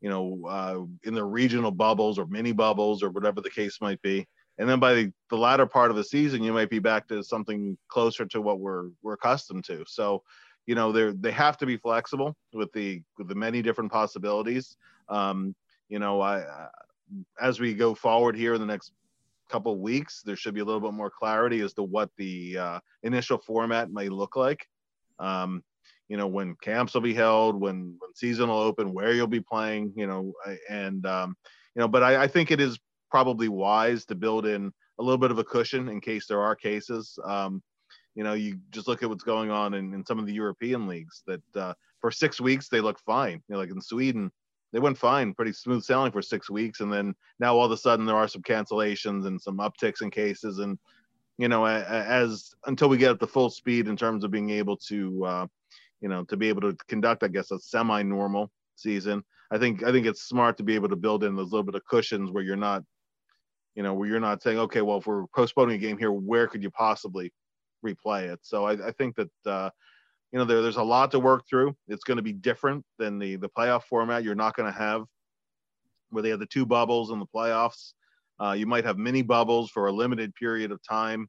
you 0.00 0.08
know, 0.08 0.40
uh, 0.48 0.80
in 1.04 1.14
the 1.14 1.24
regional 1.24 1.70
bubbles 1.70 2.18
or 2.18 2.26
mini 2.26 2.52
bubbles 2.52 3.02
or 3.02 3.10
whatever 3.10 3.40
the 3.40 3.50
case 3.50 3.80
might 3.80 4.00
be. 4.02 4.26
And 4.58 4.68
then 4.68 4.78
by 4.78 4.94
the, 4.94 5.12
the 5.30 5.36
latter 5.36 5.66
part 5.66 5.90
of 5.90 5.96
the 5.96 6.04
season, 6.04 6.42
you 6.42 6.52
might 6.52 6.70
be 6.70 6.78
back 6.78 7.08
to 7.08 7.22
something 7.22 7.78
closer 7.88 8.26
to 8.26 8.40
what 8.40 8.60
we're 8.60 8.90
we're 9.02 9.14
accustomed 9.14 9.64
to. 9.64 9.84
So, 9.86 10.22
you 10.66 10.74
know, 10.74 10.92
they 10.92 11.12
they 11.12 11.30
have 11.32 11.56
to 11.58 11.66
be 11.66 11.76
flexible 11.76 12.36
with 12.52 12.72
the 12.72 13.02
with 13.16 13.28
the 13.28 13.34
many 13.34 13.62
different 13.62 13.90
possibilities. 13.90 14.76
Um, 15.08 15.54
you 15.88 15.98
know, 15.98 16.20
I, 16.20 16.68
as 17.40 17.58
we 17.58 17.74
go 17.74 17.94
forward 17.94 18.36
here 18.36 18.54
in 18.54 18.60
the 18.60 18.66
next 18.66 18.92
couple 19.48 19.76
weeks, 19.78 20.22
there 20.24 20.36
should 20.36 20.54
be 20.54 20.60
a 20.60 20.64
little 20.64 20.80
bit 20.80 20.92
more 20.92 21.10
clarity 21.10 21.60
as 21.60 21.72
to 21.74 21.82
what 21.82 22.10
the 22.16 22.58
uh, 22.58 22.80
initial 23.02 23.38
format 23.38 23.90
may 23.90 24.08
look 24.08 24.36
like. 24.36 24.66
Um, 25.18 25.62
you 26.10 26.16
know 26.16 26.26
when 26.26 26.56
camps 26.56 26.92
will 26.92 27.00
be 27.00 27.14
held 27.14 27.58
when 27.58 27.94
when 27.98 28.14
season 28.14 28.48
will 28.48 28.58
open 28.58 28.92
where 28.92 29.12
you'll 29.12 29.26
be 29.28 29.40
playing 29.40 29.92
you 29.96 30.06
know 30.06 30.32
and 30.68 31.06
um, 31.06 31.36
you 31.74 31.80
know 31.80 31.88
but 31.88 32.02
I, 32.02 32.24
I 32.24 32.26
think 32.26 32.50
it 32.50 32.60
is 32.60 32.78
probably 33.10 33.48
wise 33.48 34.04
to 34.06 34.14
build 34.14 34.44
in 34.44 34.72
a 34.98 35.02
little 35.02 35.18
bit 35.18 35.30
of 35.30 35.38
a 35.38 35.44
cushion 35.44 35.88
in 35.88 36.00
case 36.00 36.26
there 36.26 36.42
are 36.42 36.54
cases. 36.54 37.18
Um, 37.24 37.62
you 38.16 38.24
know 38.24 38.34
you 38.34 38.58
just 38.70 38.88
look 38.88 39.02
at 39.02 39.08
what's 39.08 39.24
going 39.24 39.50
on 39.50 39.74
in, 39.74 39.94
in 39.94 40.04
some 40.04 40.18
of 40.18 40.26
the 40.26 40.32
european 40.34 40.88
leagues 40.88 41.22
that 41.28 41.42
uh, 41.56 41.72
for 42.00 42.10
six 42.10 42.40
weeks 42.40 42.68
they 42.68 42.80
look 42.80 42.98
fine. 42.98 43.40
You 43.48 43.54
know 43.54 43.58
like 43.58 43.70
in 43.70 43.80
sweden 43.80 44.32
they 44.72 44.80
went 44.80 44.98
fine 44.98 45.32
pretty 45.32 45.52
smooth 45.52 45.84
sailing 45.84 46.10
for 46.10 46.22
six 46.22 46.50
weeks 46.50 46.80
and 46.80 46.92
then 46.92 47.14
now 47.38 47.56
all 47.56 47.64
of 47.64 47.70
a 47.70 47.76
sudden 47.76 48.04
there 48.04 48.16
are 48.16 48.28
some 48.28 48.42
cancellations 48.42 49.26
and 49.26 49.40
some 49.40 49.58
upticks 49.58 50.02
in 50.02 50.10
cases 50.10 50.58
and 50.58 50.76
you 51.38 51.48
know 51.48 51.64
as 51.64 52.52
until 52.66 52.88
we 52.88 52.98
get 52.98 53.12
up 53.12 53.20
to 53.20 53.28
full 53.28 53.48
speed 53.48 53.86
in 53.86 53.96
terms 53.96 54.24
of 54.24 54.32
being 54.32 54.50
able 54.50 54.76
to 54.76 55.24
uh, 55.24 55.46
you 56.00 56.08
know, 56.08 56.24
to 56.24 56.36
be 56.36 56.48
able 56.48 56.62
to 56.62 56.76
conduct, 56.88 57.22
I 57.22 57.28
guess, 57.28 57.50
a 57.50 57.58
semi-normal 57.58 58.50
season. 58.76 59.22
I 59.50 59.58
think 59.58 59.82
I 59.82 59.92
think 59.92 60.06
it's 60.06 60.22
smart 60.22 60.56
to 60.58 60.62
be 60.62 60.74
able 60.74 60.88
to 60.88 60.96
build 60.96 61.24
in 61.24 61.36
those 61.36 61.52
little 61.52 61.64
bit 61.64 61.74
of 61.74 61.84
cushions 61.84 62.30
where 62.30 62.42
you're 62.42 62.56
not, 62.56 62.84
you 63.74 63.82
know, 63.82 63.94
where 63.94 64.08
you're 64.08 64.20
not 64.20 64.42
saying, 64.42 64.58
okay, 64.58 64.80
well, 64.80 64.98
if 64.98 65.06
we're 65.06 65.26
postponing 65.34 65.76
a 65.76 65.78
game 65.78 65.98
here, 65.98 66.12
where 66.12 66.46
could 66.46 66.62
you 66.62 66.70
possibly 66.70 67.32
replay 67.84 68.32
it? 68.32 68.40
So 68.42 68.64
I, 68.64 68.88
I 68.88 68.92
think 68.92 69.16
that 69.16 69.30
uh, 69.46 69.70
you 70.32 70.38
know 70.38 70.44
there, 70.44 70.62
there's 70.62 70.76
a 70.76 70.82
lot 70.82 71.10
to 71.12 71.20
work 71.20 71.44
through. 71.48 71.76
It's 71.88 72.04
going 72.04 72.16
to 72.16 72.22
be 72.22 72.32
different 72.32 72.84
than 72.98 73.18
the 73.18 73.36
the 73.36 73.48
playoff 73.48 73.84
format. 73.84 74.24
You're 74.24 74.34
not 74.34 74.56
going 74.56 74.72
to 74.72 74.78
have 74.78 75.04
where 76.10 76.22
they 76.22 76.30
have 76.30 76.40
the 76.40 76.46
two 76.46 76.66
bubbles 76.66 77.10
in 77.10 77.18
the 77.18 77.26
playoffs. 77.26 77.92
Uh, 78.40 78.52
you 78.52 78.66
might 78.66 78.84
have 78.84 78.98
mini 78.98 79.22
bubbles 79.22 79.70
for 79.70 79.86
a 79.86 79.92
limited 79.92 80.34
period 80.34 80.70
of 80.70 80.80
time. 80.88 81.28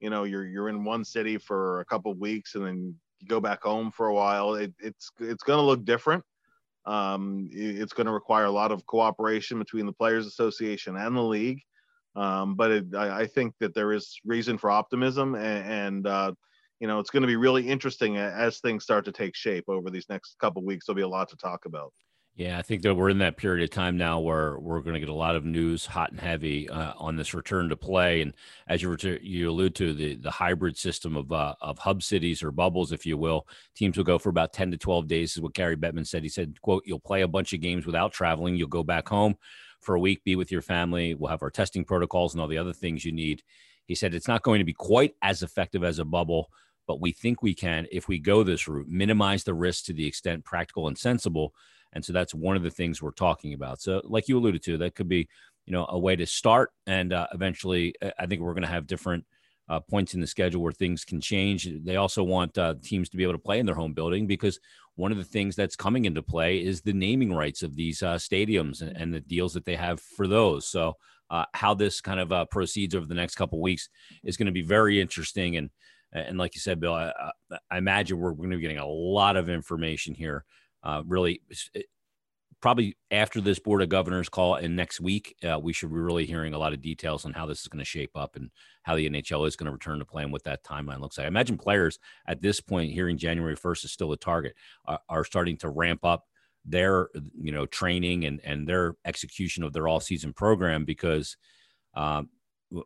You 0.00 0.10
know, 0.10 0.24
you're 0.24 0.46
you're 0.46 0.68
in 0.68 0.84
one 0.84 1.04
city 1.04 1.36
for 1.36 1.80
a 1.80 1.84
couple 1.84 2.12
weeks 2.14 2.54
and 2.54 2.66
then 2.66 2.94
you 3.20 3.28
go 3.28 3.40
back 3.40 3.62
home 3.62 3.90
for 3.90 4.08
a 4.08 4.14
while. 4.14 4.54
It, 4.54 4.72
it's 4.80 5.10
it's 5.20 5.44
going 5.44 5.58
to 5.58 5.64
look 5.64 5.84
different. 5.84 6.24
Um, 6.86 7.48
it's 7.52 7.92
going 7.92 8.06
to 8.06 8.12
require 8.12 8.46
a 8.46 8.50
lot 8.50 8.72
of 8.72 8.86
cooperation 8.86 9.58
between 9.58 9.86
the 9.86 9.92
Players 9.92 10.26
Association 10.26 10.96
and 10.96 11.14
the 11.14 11.22
league. 11.22 11.60
Um, 12.16 12.54
but 12.54 12.70
it, 12.70 12.84
I, 12.96 13.20
I, 13.20 13.26
think 13.26 13.54
that 13.60 13.74
there 13.74 13.92
is 13.92 14.18
reason 14.24 14.58
for 14.58 14.70
optimism, 14.70 15.36
and, 15.36 15.70
and 15.70 16.06
uh, 16.06 16.32
you 16.80 16.88
know 16.88 16.98
it's 16.98 17.10
going 17.10 17.20
to 17.22 17.28
be 17.28 17.36
really 17.36 17.68
interesting 17.68 18.16
as 18.16 18.58
things 18.58 18.82
start 18.82 19.04
to 19.04 19.12
take 19.12 19.36
shape 19.36 19.64
over 19.68 19.90
these 19.90 20.08
next 20.08 20.36
couple 20.40 20.64
weeks. 20.64 20.86
There'll 20.86 20.96
be 20.96 21.02
a 21.02 21.08
lot 21.08 21.28
to 21.28 21.36
talk 21.36 21.66
about. 21.66 21.92
Yeah, 22.40 22.58
I 22.58 22.62
think 22.62 22.80
that 22.84 22.94
we're 22.94 23.10
in 23.10 23.18
that 23.18 23.36
period 23.36 23.62
of 23.64 23.68
time 23.68 23.98
now 23.98 24.18
where 24.18 24.58
we're 24.58 24.80
going 24.80 24.94
to 24.94 25.00
get 25.00 25.10
a 25.10 25.14
lot 25.14 25.36
of 25.36 25.44
news, 25.44 25.84
hot 25.84 26.10
and 26.10 26.18
heavy, 26.18 26.70
uh, 26.70 26.94
on 26.96 27.14
this 27.14 27.34
return 27.34 27.68
to 27.68 27.76
play. 27.76 28.22
And 28.22 28.32
as 28.66 28.80
you 28.80 28.96
you 29.20 29.50
allude 29.50 29.74
to, 29.74 29.92
the 29.92 30.14
the 30.14 30.30
hybrid 30.30 30.78
system 30.78 31.18
of 31.18 31.30
uh, 31.32 31.54
of 31.60 31.78
hub 31.78 32.02
cities 32.02 32.42
or 32.42 32.50
bubbles, 32.50 32.92
if 32.92 33.04
you 33.04 33.18
will, 33.18 33.46
teams 33.74 33.98
will 33.98 34.04
go 34.04 34.18
for 34.18 34.30
about 34.30 34.54
ten 34.54 34.70
to 34.70 34.78
twelve 34.78 35.06
days. 35.06 35.36
Is 35.36 35.42
what 35.42 35.52
Gary 35.52 35.76
Bettman 35.76 36.06
said. 36.06 36.22
He 36.22 36.30
said, 36.30 36.58
"quote 36.62 36.82
You'll 36.86 36.98
play 36.98 37.20
a 37.20 37.28
bunch 37.28 37.52
of 37.52 37.60
games 37.60 37.84
without 37.84 38.10
traveling. 38.10 38.56
You'll 38.56 38.68
go 38.68 38.82
back 38.82 39.06
home 39.06 39.34
for 39.82 39.94
a 39.94 40.00
week, 40.00 40.24
be 40.24 40.34
with 40.34 40.50
your 40.50 40.62
family. 40.62 41.14
We'll 41.14 41.28
have 41.30 41.42
our 41.42 41.50
testing 41.50 41.84
protocols 41.84 42.32
and 42.32 42.40
all 42.40 42.48
the 42.48 42.56
other 42.56 42.72
things 42.72 43.04
you 43.04 43.12
need." 43.12 43.42
He 43.84 43.94
said 43.94 44.14
it's 44.14 44.28
not 44.28 44.42
going 44.42 44.60
to 44.60 44.64
be 44.64 44.72
quite 44.72 45.12
as 45.20 45.42
effective 45.42 45.84
as 45.84 45.98
a 45.98 46.06
bubble, 46.06 46.48
but 46.86 47.02
we 47.02 47.12
think 47.12 47.42
we 47.42 47.52
can, 47.52 47.86
if 47.92 48.08
we 48.08 48.18
go 48.18 48.42
this 48.42 48.66
route, 48.66 48.88
minimize 48.88 49.44
the 49.44 49.52
risk 49.52 49.84
to 49.84 49.92
the 49.92 50.06
extent 50.06 50.46
practical 50.46 50.88
and 50.88 50.96
sensible 50.96 51.52
and 51.92 52.04
so 52.04 52.12
that's 52.12 52.34
one 52.34 52.56
of 52.56 52.62
the 52.62 52.70
things 52.70 53.02
we're 53.02 53.10
talking 53.10 53.54
about. 53.54 53.80
So, 53.80 54.00
like 54.04 54.28
you 54.28 54.38
alluded 54.38 54.62
to, 54.64 54.78
that 54.78 54.94
could 54.94 55.08
be, 55.08 55.28
you 55.66 55.72
know, 55.72 55.86
a 55.88 55.98
way 55.98 56.16
to 56.16 56.26
start. 56.26 56.70
And 56.86 57.12
uh, 57.12 57.26
eventually, 57.32 57.94
uh, 58.02 58.10
I 58.18 58.26
think 58.26 58.40
we're 58.40 58.54
going 58.54 58.62
to 58.62 58.68
have 58.68 58.86
different 58.86 59.24
uh, 59.68 59.80
points 59.80 60.14
in 60.14 60.20
the 60.20 60.26
schedule 60.26 60.62
where 60.62 60.72
things 60.72 61.04
can 61.04 61.20
change. 61.20 61.68
They 61.84 61.96
also 61.96 62.22
want 62.22 62.58
uh, 62.58 62.74
teams 62.82 63.08
to 63.10 63.16
be 63.16 63.22
able 63.22 63.34
to 63.34 63.38
play 63.38 63.58
in 63.58 63.66
their 63.66 63.74
home 63.74 63.92
building 63.92 64.26
because 64.26 64.58
one 64.96 65.12
of 65.12 65.18
the 65.18 65.24
things 65.24 65.56
that's 65.56 65.76
coming 65.76 66.04
into 66.04 66.22
play 66.22 66.62
is 66.62 66.80
the 66.80 66.92
naming 66.92 67.32
rights 67.32 67.62
of 67.62 67.76
these 67.76 68.02
uh, 68.02 68.16
stadiums 68.16 68.82
and, 68.82 68.96
and, 68.96 69.14
the 69.14 69.20
deals 69.20 69.54
that 69.54 69.64
they 69.64 69.76
have 69.76 70.00
for 70.00 70.26
those. 70.26 70.66
So, 70.66 70.94
uh, 71.30 71.44
how 71.54 71.74
this 71.74 72.00
kind 72.00 72.18
of 72.18 72.32
uh, 72.32 72.44
proceeds 72.46 72.94
over 72.94 73.06
the 73.06 73.14
next 73.14 73.36
couple 73.36 73.60
weeks 73.60 73.88
is 74.24 74.36
going 74.36 74.46
to 74.46 74.52
be 74.52 74.62
very 74.62 75.00
interesting. 75.00 75.56
And 75.56 75.70
and 76.12 76.38
like 76.38 76.56
you 76.56 76.60
said, 76.60 76.80
Bill, 76.80 76.94
I, 76.94 77.12
I 77.70 77.78
imagine 77.78 78.18
we're 78.18 78.32
going 78.32 78.50
to 78.50 78.56
be 78.56 78.62
getting 78.62 78.78
a 78.78 78.86
lot 78.86 79.36
of 79.36 79.48
information 79.48 80.12
here. 80.12 80.44
Uh, 80.82 81.02
really, 81.06 81.42
probably 82.60 82.96
after 83.10 83.40
this 83.40 83.58
board 83.58 83.82
of 83.82 83.88
governors 83.88 84.28
call 84.28 84.54
and 84.54 84.76
next 84.76 85.00
week, 85.00 85.34
uh, 85.48 85.58
we 85.58 85.72
should 85.72 85.90
be 85.90 85.96
really 85.96 86.26
hearing 86.26 86.52
a 86.54 86.58
lot 86.58 86.72
of 86.72 86.82
details 86.82 87.24
on 87.24 87.32
how 87.32 87.46
this 87.46 87.60
is 87.60 87.68
going 87.68 87.78
to 87.78 87.84
shape 87.84 88.16
up 88.16 88.36
and 88.36 88.50
how 88.82 88.94
the 88.94 89.08
NHL 89.08 89.46
is 89.46 89.56
going 89.56 89.66
to 89.66 89.72
return 89.72 89.98
to 89.98 90.04
play 90.04 90.22
and 90.22 90.32
what 90.32 90.44
that 90.44 90.64
timeline 90.64 91.00
looks 91.00 91.18
like. 91.18 91.24
I 91.24 91.28
imagine 91.28 91.58
players 91.58 91.98
at 92.26 92.42
this 92.42 92.60
point, 92.60 92.92
hearing 92.92 93.18
January 93.18 93.56
1st 93.56 93.84
is 93.84 93.92
still 93.92 94.12
a 94.12 94.16
target, 94.16 94.54
are, 94.86 95.00
are 95.08 95.24
starting 95.24 95.56
to 95.58 95.70
ramp 95.70 96.04
up 96.04 96.26
their 96.66 97.08
you 97.40 97.52
know 97.52 97.64
training 97.64 98.26
and 98.26 98.38
and 98.44 98.68
their 98.68 98.94
execution 99.06 99.62
of 99.62 99.72
their 99.72 99.88
all 99.88 99.98
season 99.98 100.32
program 100.32 100.84
because 100.84 101.38
um, 101.94 102.28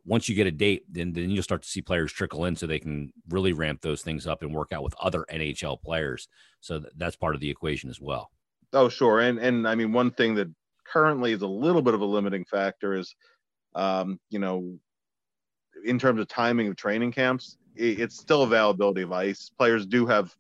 once 0.05 0.29
you 0.29 0.35
get 0.35 0.47
a 0.47 0.53
date, 0.53 0.85
then 0.91 1.13
then 1.13 1.31
you'll 1.31 1.43
start 1.43 1.63
to 1.63 1.69
see 1.69 1.83
players 1.83 2.13
trickle 2.13 2.47
in 2.47 2.57
so 2.57 2.67
they 2.67 2.79
can 2.79 3.13
really 3.29 3.53
ramp 3.53 3.83
those 3.83 4.03
things 4.03 4.27
up 4.27 4.43
and 4.43 4.55
work 4.55 4.73
out 4.73 4.83
with 4.83 4.95
other 5.01 5.25
NHL 5.31 5.81
players. 5.83 6.29
So 6.61 6.81
th- 6.81 6.93
that's 6.97 7.17
part 7.17 7.35
of 7.35 7.41
the 7.41 7.51
equation 7.51 7.91
as 7.91 8.01
well. 8.01 8.31
Oh, 8.73 8.89
sure. 8.89 9.21
And 9.21 9.39
and 9.39 9.69
I 9.69 9.75
mean, 9.75 9.93
one 9.93 10.11
thing 10.11 10.35
that 10.37 10.49
currently 10.85 11.33
is 11.33 11.43
a 11.43 11.47
little 11.47 11.83
bit 11.83 11.95
of 11.95 12.01
a 12.01 12.07
limiting 12.07 12.45
factor 12.45 12.95
is, 12.95 13.15
um, 13.75 14.19
you 14.31 14.39
know, 14.39 14.79
in 15.85 15.99
terms 15.99 16.21
of 16.21 16.29
timing 16.29 16.69
of 16.69 16.77
training 16.77 17.13
camps, 17.13 17.57
it, 17.77 18.01
it's 18.01 18.17
still 18.19 18.43
availability 18.43 19.03
of 19.03 19.13
ice. 19.13 19.51
Players 19.59 19.87
do 19.87 20.07
have, 20.07 20.35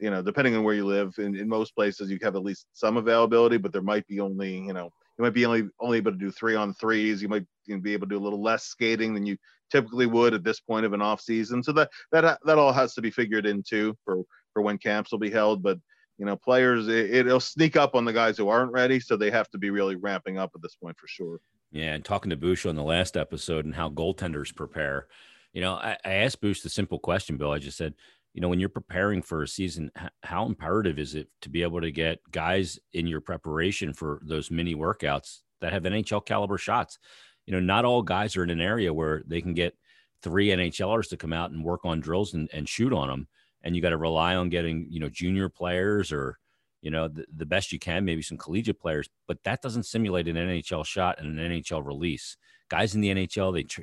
you 0.00 0.10
know, 0.10 0.22
depending 0.22 0.56
on 0.56 0.64
where 0.64 0.74
you 0.74 0.84
live, 0.84 1.14
in, 1.18 1.36
in 1.36 1.48
most 1.48 1.74
places 1.74 2.10
you 2.10 2.18
have 2.22 2.34
at 2.34 2.42
least 2.42 2.66
some 2.72 2.96
availability, 2.96 3.58
but 3.58 3.72
there 3.72 3.82
might 3.82 4.06
be 4.08 4.20
only, 4.20 4.58
you 4.58 4.72
know, 4.72 4.90
you 5.18 5.22
might 5.22 5.34
be 5.34 5.46
only 5.46 5.68
only 5.78 5.98
able 5.98 6.10
to 6.10 6.18
do 6.18 6.30
three 6.30 6.56
on 6.56 6.74
threes. 6.74 7.22
You 7.22 7.28
might 7.28 7.46
know, 7.68 7.80
be 7.80 7.92
able 7.92 8.06
to 8.06 8.14
do 8.14 8.18
a 8.18 8.24
little 8.24 8.42
less 8.42 8.64
skating 8.64 9.14
than 9.14 9.26
you 9.26 9.36
typically 9.70 10.06
would 10.06 10.34
at 10.34 10.44
this 10.44 10.60
point 10.60 10.86
of 10.86 10.92
an 10.92 11.02
off 11.02 11.20
season. 11.20 11.62
So 11.62 11.72
that 11.72 11.90
that 12.12 12.38
that 12.44 12.58
all 12.58 12.72
has 12.72 12.94
to 12.94 13.02
be 13.02 13.10
figured 13.10 13.46
into 13.46 13.96
for 14.04 14.22
for 14.52 14.62
when 14.62 14.78
camps 14.78 15.12
will 15.12 15.18
be 15.18 15.30
held. 15.30 15.62
But 15.62 15.78
you 16.18 16.26
know, 16.26 16.36
players 16.36 16.88
it, 16.88 17.26
will 17.26 17.40
sneak 17.40 17.76
up 17.76 17.94
on 17.94 18.04
the 18.04 18.12
guys 18.12 18.36
who 18.36 18.48
aren't 18.48 18.72
ready, 18.72 19.00
so 19.00 19.16
they 19.16 19.30
have 19.30 19.50
to 19.50 19.58
be 19.58 19.70
really 19.70 19.96
ramping 19.96 20.38
up 20.38 20.50
at 20.54 20.62
this 20.62 20.76
point 20.76 20.96
for 20.98 21.08
sure. 21.08 21.40
Yeah, 21.72 21.94
and 21.94 22.04
talking 22.04 22.30
to 22.30 22.36
Bush 22.36 22.66
on 22.66 22.76
the 22.76 22.82
last 22.82 23.16
episode 23.16 23.64
and 23.64 23.74
how 23.74 23.88
goaltenders 23.88 24.54
prepare, 24.54 25.06
you 25.54 25.62
know, 25.62 25.72
I, 25.74 25.96
I 26.04 26.12
asked 26.12 26.40
Bush 26.40 26.60
the 26.60 26.68
simple 26.68 26.98
question, 26.98 27.38
Bill. 27.38 27.50
I 27.50 27.58
just 27.58 27.78
said, 27.78 27.94
you 28.34 28.40
know, 28.40 28.48
when 28.48 28.60
you're 28.60 28.68
preparing 28.68 29.22
for 29.22 29.42
a 29.42 29.48
season, 29.48 29.90
how 30.22 30.46
imperative 30.46 30.98
is 30.98 31.14
it 31.14 31.28
to 31.42 31.48
be 31.48 31.62
able 31.62 31.80
to 31.80 31.90
get 31.90 32.20
guys 32.30 32.78
in 32.92 33.06
your 33.06 33.20
preparation 33.20 33.92
for 33.92 34.20
those 34.22 34.50
mini 34.50 34.74
workouts 34.74 35.40
that 35.60 35.72
have 35.72 35.82
NHL 35.82 36.24
caliber 36.24 36.58
shots? 36.58 36.98
You 37.46 37.52
know, 37.52 37.60
not 37.60 37.84
all 37.84 38.02
guys 38.02 38.36
are 38.36 38.44
in 38.44 38.50
an 38.50 38.60
area 38.60 38.92
where 38.94 39.22
they 39.26 39.40
can 39.40 39.54
get 39.54 39.76
three 40.22 40.48
NHLers 40.48 41.08
to 41.08 41.16
come 41.16 41.32
out 41.32 41.50
and 41.50 41.64
work 41.64 41.84
on 41.84 42.00
drills 42.00 42.34
and, 42.34 42.48
and 42.52 42.68
shoot 42.68 42.92
on 42.92 43.08
them 43.08 43.28
and 43.62 43.76
you 43.76 43.82
got 43.82 43.90
to 43.90 43.96
rely 43.96 44.34
on 44.34 44.48
getting 44.48 44.86
you 44.90 45.00
know 45.00 45.08
junior 45.08 45.48
players 45.48 46.12
or 46.12 46.38
you 46.80 46.90
know 46.90 47.08
the, 47.08 47.24
the 47.36 47.46
best 47.46 47.72
you 47.72 47.78
can 47.78 48.04
maybe 48.04 48.22
some 48.22 48.38
collegiate 48.38 48.80
players. 48.80 49.08
But 49.26 49.38
that 49.44 49.62
doesn't 49.62 49.84
simulate 49.84 50.28
an 50.28 50.36
nhl 50.36 50.84
shot 50.84 51.18
and 51.18 51.38
an 51.38 51.50
nhl 51.62 51.84
release. 51.84 52.36
Guys 52.68 52.94
in 52.94 53.00
the 53.00 53.14
nhl 53.14 53.52
they 53.52 53.62
tr- 53.64 53.82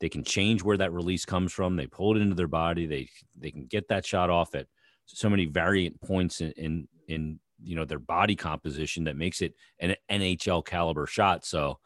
they 0.00 0.08
can 0.08 0.22
change 0.22 0.62
where 0.62 0.76
that 0.76 0.92
release 0.92 1.24
comes 1.24 1.52
from. 1.52 1.76
They 1.76 1.86
pull 1.86 2.16
it 2.16 2.20
into 2.20 2.34
their 2.34 2.48
body. 2.48 2.86
They 2.86 3.08
they 3.36 3.50
can 3.50 3.66
get 3.66 3.88
that 3.88 4.06
shot 4.06 4.30
off 4.30 4.54
at 4.54 4.66
so 5.06 5.28
many 5.28 5.46
variant 5.46 6.00
points 6.00 6.40
in 6.40 6.52
in, 6.52 6.88
in 7.08 7.40
you 7.62 7.76
know 7.76 7.84
their 7.84 7.98
body 7.98 8.36
composition 8.36 9.04
that 9.04 9.16
makes 9.16 9.42
it 9.42 9.54
an 9.80 9.96
nhl 10.10 10.64
caliber 10.64 11.06
shot. 11.06 11.44
So 11.44 11.78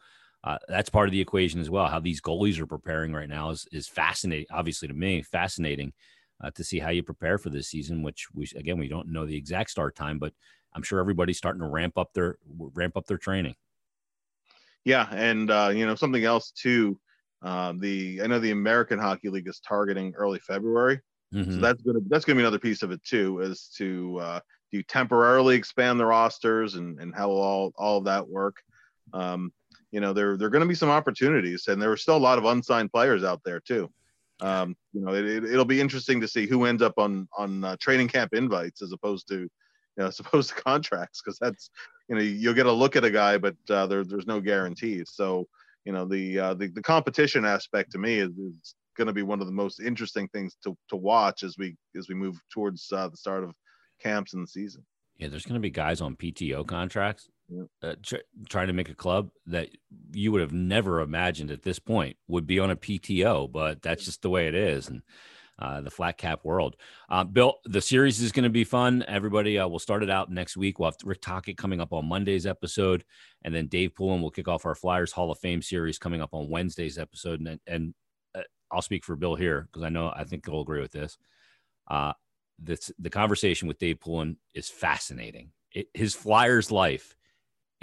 uh, 0.43 0.57
that's 0.67 0.89
part 0.89 1.07
of 1.07 1.11
the 1.11 1.21
equation 1.21 1.61
as 1.61 1.69
well. 1.69 1.87
How 1.87 1.99
these 1.99 2.21
goalies 2.21 2.59
are 2.59 2.67
preparing 2.67 3.13
right 3.13 3.29
now 3.29 3.51
is 3.51 3.65
is 3.71 3.87
fascinating. 3.87 4.47
Obviously, 4.51 4.87
to 4.87 4.93
me, 4.93 5.21
fascinating 5.21 5.93
uh, 6.43 6.51
to 6.51 6.63
see 6.63 6.79
how 6.79 6.89
you 6.89 7.01
prepare 7.01 7.37
for 7.37 7.49
this 7.49 7.69
season. 7.69 8.03
Which 8.03 8.27
we 8.33 8.49
again 8.55 8.77
we 8.77 8.89
don't 8.89 9.11
know 9.11 9.25
the 9.25 9.37
exact 9.37 9.69
start 9.69 9.95
time, 9.95 10.19
but 10.19 10.33
I'm 10.73 10.83
sure 10.83 10.99
everybody's 10.99 11.37
starting 11.37 11.61
to 11.61 11.67
ramp 11.67 11.97
up 11.97 12.13
their 12.13 12.37
ramp 12.57 12.97
up 12.97 13.07
their 13.07 13.17
training. 13.17 13.55
Yeah, 14.83 15.07
and 15.11 15.49
uh, 15.49 15.71
you 15.73 15.85
know 15.85 15.95
something 15.95 16.25
else 16.25 16.51
too. 16.51 16.99
Uh, 17.41 17.73
the 17.77 18.21
I 18.21 18.27
know 18.27 18.39
the 18.39 18.51
American 18.51 18.99
Hockey 18.99 19.29
League 19.29 19.47
is 19.47 19.61
targeting 19.61 20.13
early 20.15 20.39
February, 20.39 20.99
mm-hmm. 21.33 21.53
so 21.53 21.57
that's 21.57 21.81
gonna 21.83 21.99
that's 22.09 22.25
gonna 22.25 22.37
be 22.37 22.43
another 22.43 22.59
piece 22.59 22.83
of 22.83 22.91
it 22.91 23.01
too. 23.05 23.39
Is 23.39 23.69
to 23.77 24.19
uh, 24.19 24.39
do 24.71 24.77
you 24.77 24.83
temporarily 24.83 25.55
expand 25.55 26.01
the 26.01 26.05
rosters 26.05 26.75
and 26.75 26.99
and 26.99 27.15
how 27.15 27.29
all 27.29 27.71
all 27.77 27.99
of 27.99 28.05
that 28.05 28.27
work. 28.27 28.57
Um, 29.13 29.53
you 29.93 29.99
know, 29.99 30.11
there 30.11 30.35
there 30.35 30.47
are 30.47 30.49
going 30.49 30.63
to 30.63 30.67
be 30.67 30.73
some 30.73 30.89
opportunities, 30.89 31.67
and 31.67 31.79
there 31.79 31.91
are 31.91 31.97
still 31.97 32.17
a 32.17 32.27
lot 32.27 32.39
of 32.39 32.45
unsigned 32.45 32.91
players 32.91 33.23
out 33.23 33.41
there 33.45 33.59
too. 33.59 33.89
Um, 34.41 34.75
you 34.91 35.01
know, 35.01 35.13
it, 35.13 35.43
will 35.43 35.61
it, 35.61 35.67
be 35.67 35.79
interesting 35.79 36.19
to 36.19 36.27
see 36.27 36.47
who 36.47 36.65
ends 36.65 36.81
up 36.81 36.95
on 36.97 37.27
on 37.37 37.63
uh, 37.63 37.77
training 37.79 38.07
camp 38.07 38.33
invites 38.33 38.81
as 38.81 38.91
opposed 38.91 39.27
to, 39.27 39.41
you 39.41 39.49
know, 39.97 40.07
as 40.07 40.19
opposed 40.19 40.49
to 40.49 40.55
contracts, 40.55 41.21
because 41.21 41.37
that's, 41.37 41.69
you 42.09 42.15
know, 42.15 42.21
you'll 42.21 42.55
get 42.55 42.65
a 42.65 42.71
look 42.71 42.95
at 42.95 43.05
a 43.05 43.11
guy, 43.11 43.37
but 43.37 43.55
uh, 43.69 43.85
there, 43.85 44.03
there's 44.03 44.25
no 44.25 44.41
guarantees. 44.41 45.11
So, 45.13 45.47
you 45.85 45.93
know, 45.93 46.05
the 46.05 46.39
uh, 46.39 46.53
the, 46.55 46.69
the 46.69 46.81
competition 46.81 47.45
aspect 47.45 47.91
to 47.91 47.99
me 47.99 48.17
is, 48.17 48.31
is 48.31 48.75
going 48.97 49.07
to 49.07 49.13
be 49.13 49.21
one 49.21 49.41
of 49.41 49.45
the 49.45 49.53
most 49.53 49.79
interesting 49.79 50.27
things 50.29 50.57
to 50.63 50.75
to 50.89 50.95
watch 50.95 51.43
as 51.43 51.55
we 51.59 51.75
as 51.95 52.09
we 52.09 52.15
move 52.15 52.35
towards 52.51 52.91
uh, 52.91 53.09
the 53.09 53.17
start 53.17 53.43
of 53.43 53.53
camps 54.01 54.33
in 54.33 54.41
the 54.41 54.47
season. 54.47 54.83
Yeah, 55.17 55.27
there's 55.27 55.45
going 55.45 55.53
to 55.53 55.59
be 55.59 55.69
guys 55.69 56.01
on 56.01 56.15
PTO 56.15 56.65
contracts 56.65 57.29
uh, 57.81 57.95
tr- 58.01 58.15
trying 58.49 58.67
to 58.67 58.73
make 58.73 58.89
a 58.89 58.95
club 58.95 59.29
that 59.47 59.69
you 60.13 60.31
would 60.31 60.41
have 60.41 60.53
never 60.53 61.01
imagined 61.01 61.51
at 61.51 61.63
this 61.63 61.79
point 61.79 62.17
would 62.27 62.47
be 62.47 62.59
on 62.59 62.71
a 62.71 62.75
PTO, 62.75 63.51
but 63.51 63.81
that's 63.81 64.05
just 64.05 64.21
the 64.21 64.29
way 64.29 64.47
it 64.47 64.55
is. 64.55 64.87
And 64.87 65.01
uh, 65.59 65.81
the 65.81 65.91
flat 65.91 66.17
cap 66.17 66.43
world. 66.43 66.75
Uh, 67.09 67.23
Bill, 67.23 67.59
the 67.65 67.81
series 67.81 68.19
is 68.21 68.31
going 68.31 68.43
to 68.43 68.49
be 68.49 68.63
fun. 68.63 69.05
Everybody, 69.07 69.59
uh, 69.59 69.67
we'll 69.67 69.79
start 69.79 70.01
it 70.03 70.09
out 70.09 70.31
next 70.31 70.57
week. 70.57 70.79
We'll 70.79 70.89
have 70.89 70.97
Rick 71.03 71.21
Tocchet 71.21 71.57
coming 71.57 71.79
up 71.79 71.93
on 71.93 72.09
Monday's 72.09 72.47
episode, 72.47 73.05
and 73.43 73.53
then 73.53 73.67
Dave 73.67 73.93
Poulin 73.93 74.21
will 74.21 74.31
kick 74.31 74.47
off 74.47 74.65
our 74.65 74.75
Flyers 74.75 75.11
Hall 75.11 75.31
of 75.31 75.39
Fame 75.39 75.61
series 75.61 75.99
coming 75.99 76.21
up 76.21 76.33
on 76.33 76.49
Wednesday's 76.49 76.97
episode. 76.97 77.39
And, 77.39 77.59
and 77.67 77.93
uh, 78.35 78.41
I'll 78.71 78.81
speak 78.81 79.05
for 79.05 79.15
Bill 79.15 79.35
here 79.35 79.67
because 79.71 79.83
I 79.83 79.89
know 79.89 80.11
I 80.13 80.23
think 80.23 80.45
he'll 80.45 80.61
agree 80.61 80.81
with 80.81 80.91
this. 80.91 81.17
Uh, 81.87 82.13
this 82.59 82.91
the 82.97 83.09
conversation 83.09 83.67
with 83.67 83.79
Dave 83.79 83.99
Poulin 83.99 84.37
is 84.53 84.69
fascinating. 84.69 85.51
It, 85.71 85.87
his 85.93 86.15
Flyers 86.15 86.71
life 86.71 87.15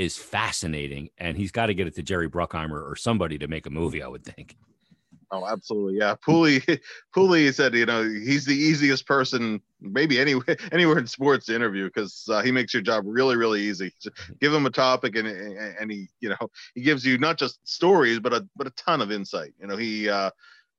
is 0.01 0.17
fascinating, 0.17 1.11
and 1.19 1.37
he's 1.37 1.53
got 1.53 1.67
to 1.67 1.75
get 1.75 1.87
it 1.87 1.95
to 1.95 2.03
Jerry 2.03 2.29
Bruckheimer 2.29 2.83
or 2.83 2.97
somebody 2.97 3.37
to 3.37 3.49
make 3.49 3.67
a 3.67 3.71
movie. 3.71 4.03
I 4.03 4.09
would 4.09 4.25
think. 4.25 4.57
Oh, 5.31 5.47
absolutely, 5.47 5.99
yeah. 5.99 6.15
Pooley, 6.27 6.81
Pooley 7.15 7.53
said, 7.53 7.75
you 7.75 7.85
know, 7.85 8.03
he's 8.03 8.47
the 8.47 8.57
easiest 8.57 9.07
person, 9.07 9.61
maybe 9.81 10.19
anywhere, 10.19 10.57
anywhere 10.73 10.99
in 10.99 11.07
sports 11.07 11.47
to 11.47 11.55
interview 11.55 11.85
because 11.85 12.27
uh, 12.31 12.41
he 12.41 12.51
makes 12.51 12.73
your 12.73 12.83
job 12.83 13.05
really, 13.07 13.37
really 13.37 13.61
easy. 13.61 13.93
give 14.41 14.55
him 14.55 14.65
a 14.65 14.71
topic, 14.71 15.17
and 15.17 15.29
and 15.29 15.93
he, 15.93 16.09
you 16.21 16.31
know, 16.31 16.51
he 16.75 16.81
gives 16.81 17.05
you 17.05 17.19
not 17.19 17.39
just 17.39 17.61
stories, 17.69 18.19
but 18.19 18.33
a 18.33 18.49
but 18.57 18.67
a 18.67 18.71
ton 18.71 19.03
of 19.03 19.13
insight. 19.13 19.53
You 19.61 19.67
know, 19.67 19.77
he, 19.77 20.09
uh, 20.09 20.31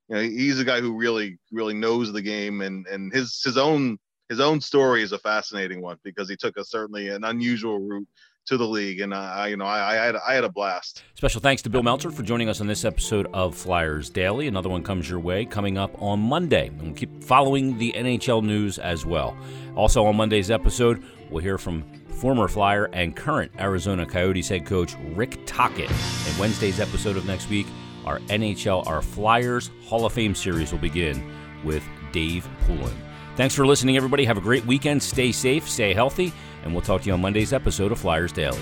you 0.10 0.15
know, 0.15 0.21
he's 0.23 0.60
a 0.60 0.65
guy 0.65 0.81
who 0.81 0.97
really, 0.97 1.38
really 1.51 1.75
knows 1.75 2.12
the 2.12 2.23
game, 2.23 2.62
and 2.62 2.88
and 2.88 3.13
his 3.13 3.39
his 3.45 3.55
own 3.55 3.99
his 4.29 4.39
own 4.39 4.60
story 4.60 5.03
is 5.03 5.12
a 5.12 5.19
fascinating 5.19 5.79
one 5.79 5.97
because 6.03 6.27
he 6.27 6.36
took 6.36 6.57
a 6.57 6.65
certainly 6.65 7.10
an 7.10 7.23
unusual 7.23 7.79
route 7.79 8.07
to 8.45 8.58
the 8.58 8.67
league, 8.67 9.01
and 9.01 9.13
I, 9.13 9.47
you 9.47 9.58
know, 9.58 9.65
I, 9.65 9.91
I, 9.91 10.06
had 10.06 10.15
I 10.15 10.34
had 10.34 10.43
a 10.43 10.49
blast. 10.49 11.04
Special 11.15 11.41
thanks 11.41 11.62
to 11.63 11.69
Bill 11.69 11.84
Meltzer 11.84 12.12
for 12.12 12.23
joining 12.23 12.49
us 12.49 12.62
on 12.62 12.67
this 12.67 12.84
episode 12.86 13.27
of 13.34 13.56
Flyers 13.56 14.10
Daily. 14.10 14.47
Another 14.47 14.69
one 14.69 14.84
comes 14.84 15.10
your 15.10 15.19
way 15.19 15.45
coming 15.45 15.77
up 15.77 16.01
on 16.01 16.19
Monday, 16.19 16.67
and 16.67 16.82
we'll 16.82 16.93
keep 16.93 17.23
following 17.23 17.77
the 17.77 17.93
NHL 17.93 18.43
news 18.43 18.80
as 18.80 19.06
well. 19.06 19.38
Also 19.75 20.06
on 20.06 20.15
Monday's 20.15 20.51
episode, 20.51 21.04
we'll 21.30 21.43
hear 21.43 21.58
from 21.58 21.84
former 22.21 22.47
Flyer 22.47 22.86
and 22.93 23.15
current 23.15 23.51
Arizona 23.60 24.06
Coyotes 24.06 24.49
head 24.49 24.65
coach 24.65 24.95
Rick 25.13 25.39
Tocchet. 25.45 25.89
And 25.89 26.38
Wednesday's 26.39 26.80
episode 26.80 27.17
of 27.17 27.25
next 27.25 27.49
week, 27.49 27.67
our 28.06 28.19
NHL, 28.21 28.86
our 28.88 29.01
Flyers 29.01 29.71
Hall 29.86 30.06
of 30.06 30.13
Fame 30.13 30.36
series 30.36 30.71
will 30.71 30.80
begin 30.80 31.23
with 31.63 31.84
Dave 32.12 32.47
Poulin. 32.65 32.95
Thanks 33.36 33.56
for 33.56 33.65
listening, 33.65 33.97
everybody. 33.97 34.25
Have 34.25 34.38
a 34.38 34.41
great 34.41 34.65
weekend. 34.65 35.01
Stay 35.01 35.32
safe, 35.32 35.67
stay 35.69 35.93
healthy, 35.93 36.34
and 36.63 36.74
we'll 36.74 36.82
talk 36.82 37.02
to 37.02 37.08
you 37.08 37.13
on 37.13 37.21
Monday's 37.21 37.54
episode 37.54 37.91
of 37.91 38.00
Flyers 38.00 38.32
Daily. 38.32 38.60